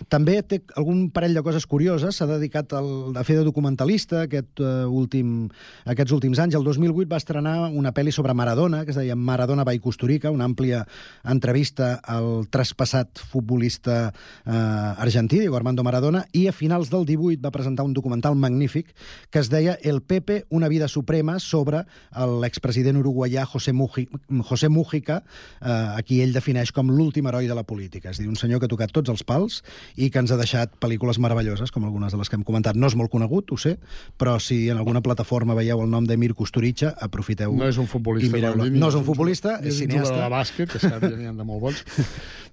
[0.08, 4.60] També té algun parell de coses curioses, s'ha dedicat al, a fer de documentalista aquest,
[4.60, 5.48] uh, últim,
[5.86, 6.56] aquests últims anys.
[6.58, 10.46] El 2008 va estrenar una pel·li sobre Maradona, que es deia Maradona by Costurica, una
[10.48, 10.84] àmplia
[11.28, 17.50] entrevista al traspassat futbolista eh, argentí, Diego Armando Maradona, i a finals del 18 va
[17.54, 18.92] presentar un documental magnífic
[19.30, 21.84] que es deia El Pepe, una vida suprema, sobre
[22.40, 24.06] l'expresident uruguaià José, Muji,
[24.48, 25.22] José Mújica,
[25.60, 28.10] eh, a qui ell defineix com l'últim heroi de la política.
[28.10, 29.62] És dir, un senyor que ha tocat tots els pals
[29.96, 32.76] i que ens ha deixat pel·lícules meravelloses, com algunes de les que hem comentat.
[32.76, 33.76] No és molt conegut, ho sé,
[34.18, 38.38] però si en alguna plataforma veieu el nom d'Emir Kusturica, aprofiteu No és un futbolista,
[38.52, 40.08] No és un futbolista, és, és cineasta.
[40.14, 41.84] jugador de bàsquet, que cert, ja n'hi ha de molt bons.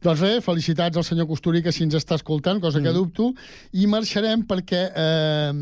[0.03, 2.93] doncs bé, felicitats al senyor Costuri, que si ens està escoltant, cosa que Mm.
[2.93, 3.33] dubto,
[3.73, 5.53] i marxarem perquè eh,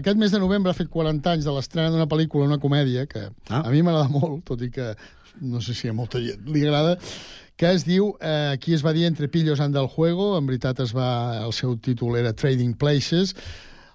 [0.00, 3.28] aquest mes de novembre ha fet 40 anys de l'estrena d'una pel·lícula, una comèdia, que
[3.48, 3.62] ah.
[3.64, 4.92] a mi m'agrada molt, tot i que
[5.40, 6.98] no sé si a molta gent li agrada,
[7.60, 10.80] que es diu, eh, aquí es va dir Entre pillos anda el juego, en veritat
[10.80, 13.34] es va, el seu títol era Trading Places,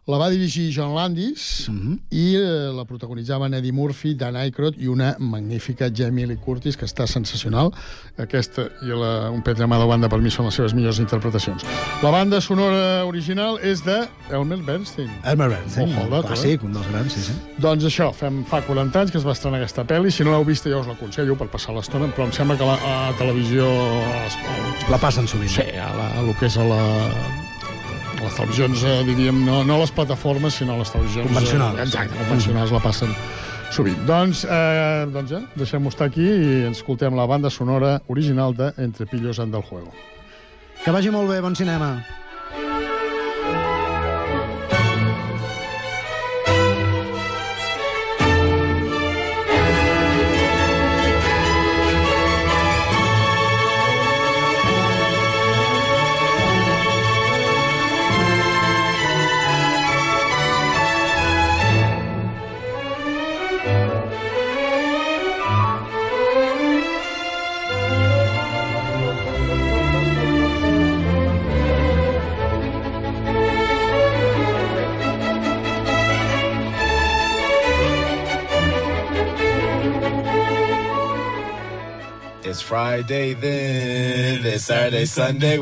[0.08, 1.96] la va dirigir John Landis Mhm.
[2.12, 6.86] i eh, la protagonitzaven Eddie Murphy, Dan Aykroyd i una magnífica Jamie Lee Curtis, que
[6.86, 7.72] està sensacional.
[8.18, 11.66] Aquesta i la, un pet llamado banda per mi són les seves millors interpretacions.
[12.04, 15.10] La banda sonora original és de Elmer Bernstein.
[15.26, 16.66] Elmer Bernstein, al un clàssic, eh?
[16.66, 17.34] un dels grans, sí, sí.
[17.58, 20.12] Doncs això, fem, fa 40 anys que es va estrenar aquesta pel·li.
[20.12, 22.76] Si no l'heu vista, jo us l'aconsello per passar l'estona, però em sembla que la,
[22.78, 23.66] a la televisió...
[24.28, 24.38] es-
[24.90, 25.50] La passen sovint.
[25.50, 26.82] Sí, a, la, a lo que és a la,
[28.22, 31.28] les televisions, eh, diríem, no, no les plataformes, sinó les televisions...
[31.30, 31.80] Convencionals.
[31.80, 33.14] Eh, exacte, convencionals la passen
[33.76, 34.02] sovint.
[34.08, 38.72] Doncs, eh, doncs ja, deixem-ho estar aquí i ens escoltem la banda sonora original de
[38.78, 39.94] Entre pillos anda el juego.
[40.84, 41.96] Que vagi molt bé, bon cinema.
[82.56, 85.58] It's Friday then, it's Saturday, Sunday.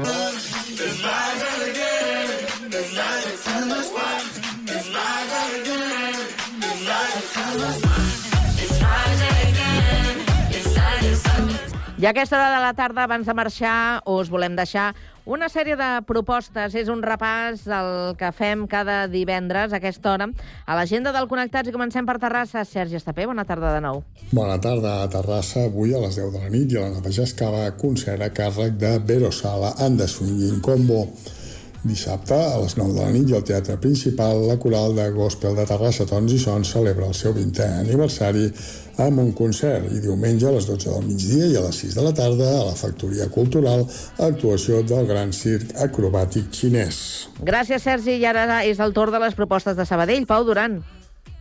[12.04, 14.90] I a aquesta hora de la tarda, abans de marxar, us volem deixar
[15.24, 16.74] una sèrie de propostes.
[16.76, 21.72] És un repàs el que fem cada divendres a aquesta hora a l'agenda del Connectats
[21.72, 22.66] i comencem per Terrassa.
[22.68, 24.02] Sergi Estapé, bona tarda de nou.
[24.34, 25.64] Bona tarda a Terrassa.
[25.70, 28.76] Avui a les 10 de la nit i a la Nova Jascava concert a càrrec
[28.84, 31.06] de Vero Sala and the Swinging Combo.
[31.84, 35.58] Dissabte, a les 9 de la nit, i al Teatre Principal, la coral de Gospel
[35.58, 38.46] de Terrassa Tons i Sons celebra el seu 20è aniversari
[39.04, 39.90] amb un concert.
[39.92, 42.70] I diumenge, a les 12 del migdia i a les 6 de la tarda, a
[42.70, 43.84] la Factoria Cultural,
[44.16, 47.02] actuació del gran circ acrobàtic xinès.
[47.44, 48.16] Gràcies, Sergi.
[48.16, 50.24] I ara és el torn de les propostes de Sabadell.
[50.30, 50.80] Pau Duran.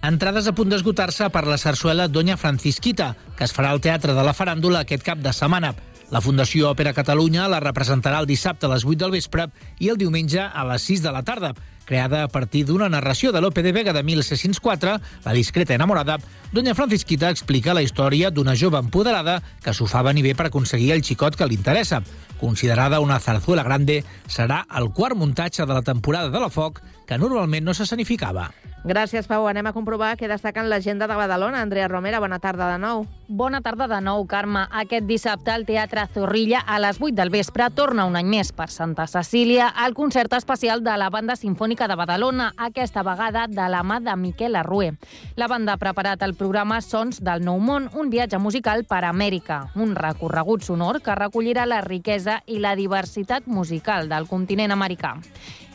[0.02, 4.26] Entrades a punt d'esgotar-se per la sarsuela Doña Francisquita, que es farà al Teatre de
[4.26, 5.76] la Faràndula aquest cap de setmana.
[6.12, 9.46] La Fundació Òpera Catalunya la representarà el dissabte a les 8 del vespre
[9.80, 11.54] i el diumenge a les 6 de la tarda.
[11.88, 16.18] Creada a partir d'una narració de Lope de Vega de 1604, La discreta enamorada,
[16.52, 20.92] Doña Francisquita explica la història d'una jove empoderada que s'ho fa venir bé per aconseguir
[20.92, 22.02] el xicot que li interessa.
[22.38, 27.16] Considerada una zarzuela grande, serà el quart muntatge de la temporada de la Foc que
[27.16, 28.50] normalment no s'escenificava.
[28.82, 29.44] Gràcies, Pau.
[29.46, 31.60] Anem a comprovar què destaca en l'agenda de Badalona.
[31.62, 33.04] Andrea Romera, bona tarda de nou.
[33.28, 34.64] Bona tarda de nou, Carme.
[34.74, 38.66] Aquest dissabte al Teatre Zorrilla a les 8 del vespre torna un any més per
[38.74, 43.84] Santa Cecília el concert especial de la Banda Sinfònica de Badalona, aquesta vegada de la
[43.86, 44.96] mà de Miquel Arrué.
[45.36, 49.68] La banda ha preparat el programa Sons del Nou Món, un viatge musical per Amèrica,
[49.76, 55.20] un recorregut sonor que recollirà la riquesa i la diversitat musical del continent americà.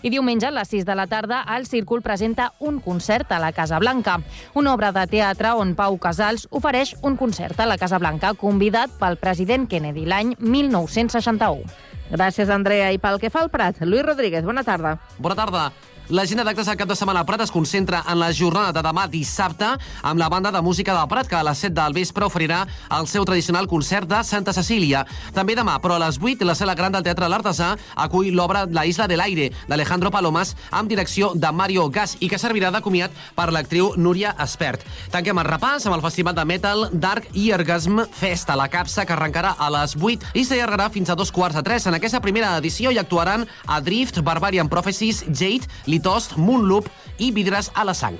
[0.03, 3.51] I diumenge, a les 6 de la tarda, el Círcul presenta un concert a la
[3.51, 4.19] Casa Blanca,
[4.53, 8.93] una obra de teatre on Pau Casals ofereix un concert a la Casa Blanca convidat
[8.99, 11.65] pel president Kennedy l'any 1961.
[12.11, 12.93] Gràcies, Andrea.
[12.93, 14.97] I pel que fa al Prat, Lluís Rodríguez, bona tarda.
[15.19, 15.71] Bona tarda.
[16.07, 19.09] L'agenda d'actes del cap de setmana al Prat es concentra en la jornada de demà
[19.11, 19.73] dissabte
[20.07, 22.61] amb la banda de música del Prat, que a les 7 del vespre oferirà
[22.95, 25.01] el seu tradicional concert de Santa Cecília.
[25.35, 28.85] També demà, però a les 8, la sala gran del Teatre L'Artesà acull l'obra La
[28.87, 33.11] Isla de l'Aire, d'Alejandro Palomas, amb direcció de Mario Gas i que servirà de comiat
[33.35, 34.87] per l'actriu Núria Espert.
[35.11, 39.11] Tanquem el repàs amb el Festival de Metal Dark Eargasm Fest a la capsa que
[39.17, 41.83] arrencarà a les 8 i s'allargarà fins a dos quarts de tres.
[41.83, 45.67] En aquesta primera edició hi actuaran Adrift, Barbarian Prophecies, Jade,
[45.97, 48.19] Litost, Moonloop i Vidres a la sang.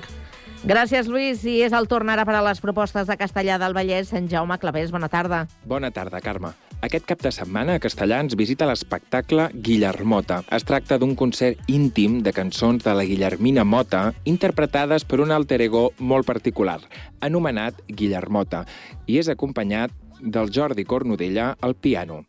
[0.66, 1.44] Gràcies, Lluís.
[1.46, 4.10] I és el torn ara per a les propostes de Castellà del Vallès.
[4.18, 5.44] En Jaume Clavés, bona tarda.
[5.62, 6.50] Bona tarda, Carme.
[6.82, 10.40] Aquest cap de setmana a Castellà ens visita l'espectacle Guillermota.
[10.50, 15.60] Es tracta d'un concert íntim de cançons de la Guillermina Mota interpretades per un alter
[15.62, 16.80] ego molt particular,
[17.22, 18.64] anomenat Guillermota,
[19.06, 22.24] i és acompanyat del Jordi Cornudella al piano.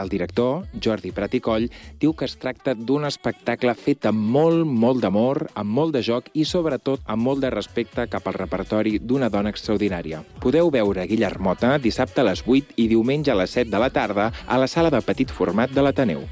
[0.00, 1.68] El director, Jordi Prat i Coll,
[2.00, 6.30] diu que es tracta d'un espectacle fet amb molt, molt d'amor, amb molt de joc
[6.34, 10.22] i, sobretot, amb molt de respecte cap al repertori d'una dona extraordinària.
[10.40, 14.30] Podeu veure Guillermota dissabte a les 8 i diumenge a les 7 de la tarda
[14.46, 16.24] a la sala de petit format de l'Ateneu.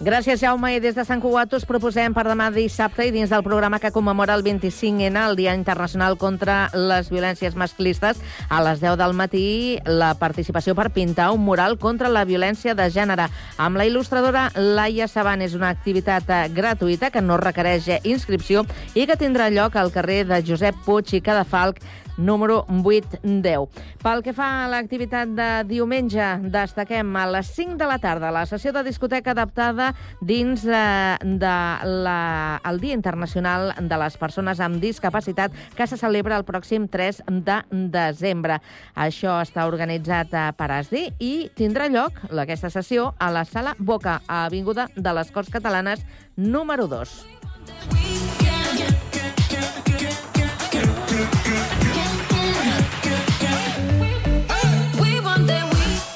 [0.00, 0.70] Gràcies, Jaume.
[0.72, 3.90] I des de Sant Cugat us proposem per demà dissabte i dins del programa que
[3.92, 8.16] commemora el 25N, el Dia Internacional contra les Violències Masclistes,
[8.48, 12.88] a les 10 del matí, la participació per pintar un mural contra la violència de
[12.88, 13.28] gènere.
[13.60, 18.64] Amb la il·lustradora Laia Saban és una activitat eh, gratuïta que no requereix eh, inscripció
[18.94, 21.84] i que tindrà lloc al carrer de Josep Puig i Cadafalc
[22.20, 23.68] número 810.
[24.04, 28.44] Pel que fa a l'activitat de diumenge, destaquem a les 5 de la tarda la
[28.46, 29.90] sessió de discoteca adaptada
[30.20, 31.56] dins eh, de
[32.04, 37.24] la, el Dia Internacional de les Persones amb Discapacitat que se celebra el pròxim 3
[37.46, 37.58] de
[37.92, 38.60] desembre.
[38.94, 44.20] Això està organitzat eh, per ASDI i tindrà lloc aquesta sessió a la Sala Boca,
[44.26, 46.04] a Avinguda de les Corts Catalanes,
[46.36, 47.24] número 2.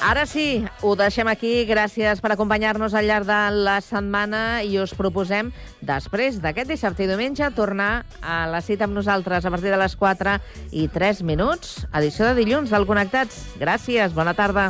[0.05, 1.63] Ara sí, ho deixem aquí.
[1.65, 5.49] Gràcies per acompanyar-nos al llarg de la setmana i us proposem,
[5.81, 9.97] després d'aquest dissabte i diumenge, tornar a la cita amb nosaltres a partir de les
[9.97, 10.37] 4
[10.69, 11.87] i 3 minuts.
[11.89, 13.47] Edició de dilluns del Connectats.
[13.57, 14.69] Gràcies, bona tarda.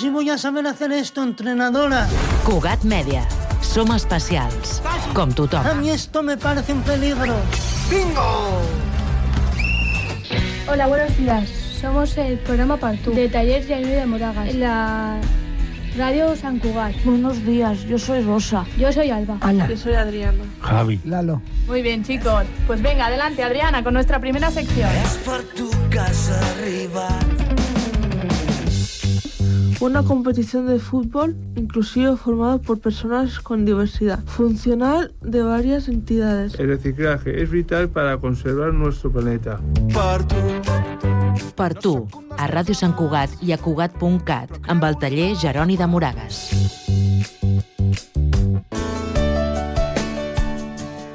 [0.00, 2.08] Yo no sé si voy a saber hacer esto, entrenadora.
[2.44, 3.26] Cugat Mèdia.
[3.60, 4.80] Som especials,
[5.12, 5.66] com tothom.
[5.66, 7.34] A mí esto me parece un peligro.
[7.90, 8.62] ¡Bingo!
[10.70, 11.50] Hola, buenos días.
[11.80, 15.18] Somos el programa Partú, de Talleres de de Moragas, en la
[15.98, 16.94] radio San Cugat.
[17.04, 18.64] Buenos días, yo soy Rosa.
[18.78, 19.36] Yo soy Alba.
[19.42, 19.68] Ana.
[19.68, 20.44] Yo soy Adriana.
[20.62, 20.98] Javi.
[21.04, 21.42] Lalo.
[21.66, 22.44] Muy bien, chicos.
[22.66, 24.88] Pues venga, adelante, Adriana, con nuestra primera sección.
[25.26, 27.08] por tu casa arriba.
[29.80, 36.54] Una competición de fútbol inclusivo formada por personas con diversidad, funcional de varias entidades.
[36.58, 39.58] El reciclaje es vital para conservar nuestro planeta.
[41.56, 41.94] Per tu,
[42.36, 46.42] a Ràdio Sant Cugat i a Cugat.cat, amb el taller Jeroni de Moragas.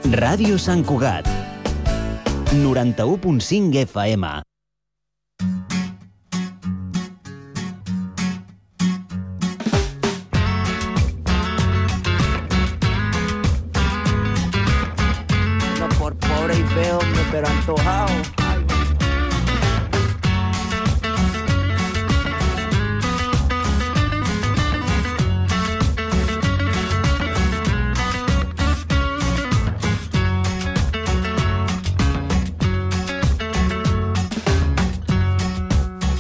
[0.10, 1.30] Ràdio Sant Cugat.
[2.56, 4.55] 91.5 FM.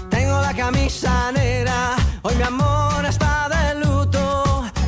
[0.09, 2.75] Tengo la camisa negra, hoy mi amor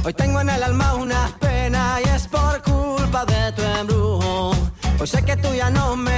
[0.07, 4.55] Hoy tengo en el alma una pena y es por culpa de tu embrujo.
[4.97, 6.16] Hoy sé que tú ya no me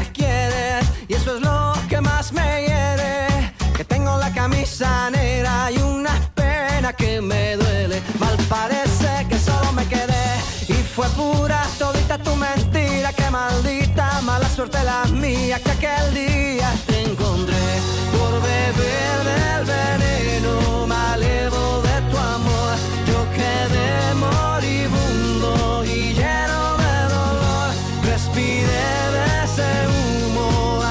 [7.00, 8.02] que me duele.
[8.20, 10.28] Mal parece que solo me quedé
[10.68, 13.12] y fue pura todita tu mentira.
[13.14, 17.68] Que maldita mala suerte la mía que aquel día te encontré
[18.16, 22.74] por beber del veneno malevo de tu amor.
[23.10, 23.92] Yo quedé
[24.28, 27.70] moribundo y lleno de dolor.
[28.12, 30.48] Respiré de ese humo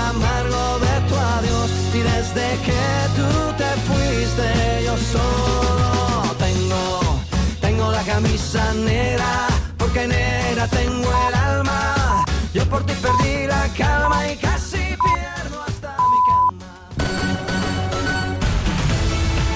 [0.08, 1.70] amargo de tu adiós.
[1.98, 2.84] Y desde que
[3.18, 3.28] tú
[3.60, 5.97] te fuiste, yo solo
[8.20, 9.46] camisa negra.
[9.76, 12.24] Porque negra tengo el alma.
[12.52, 14.47] Yo por ti perdí la cabeza.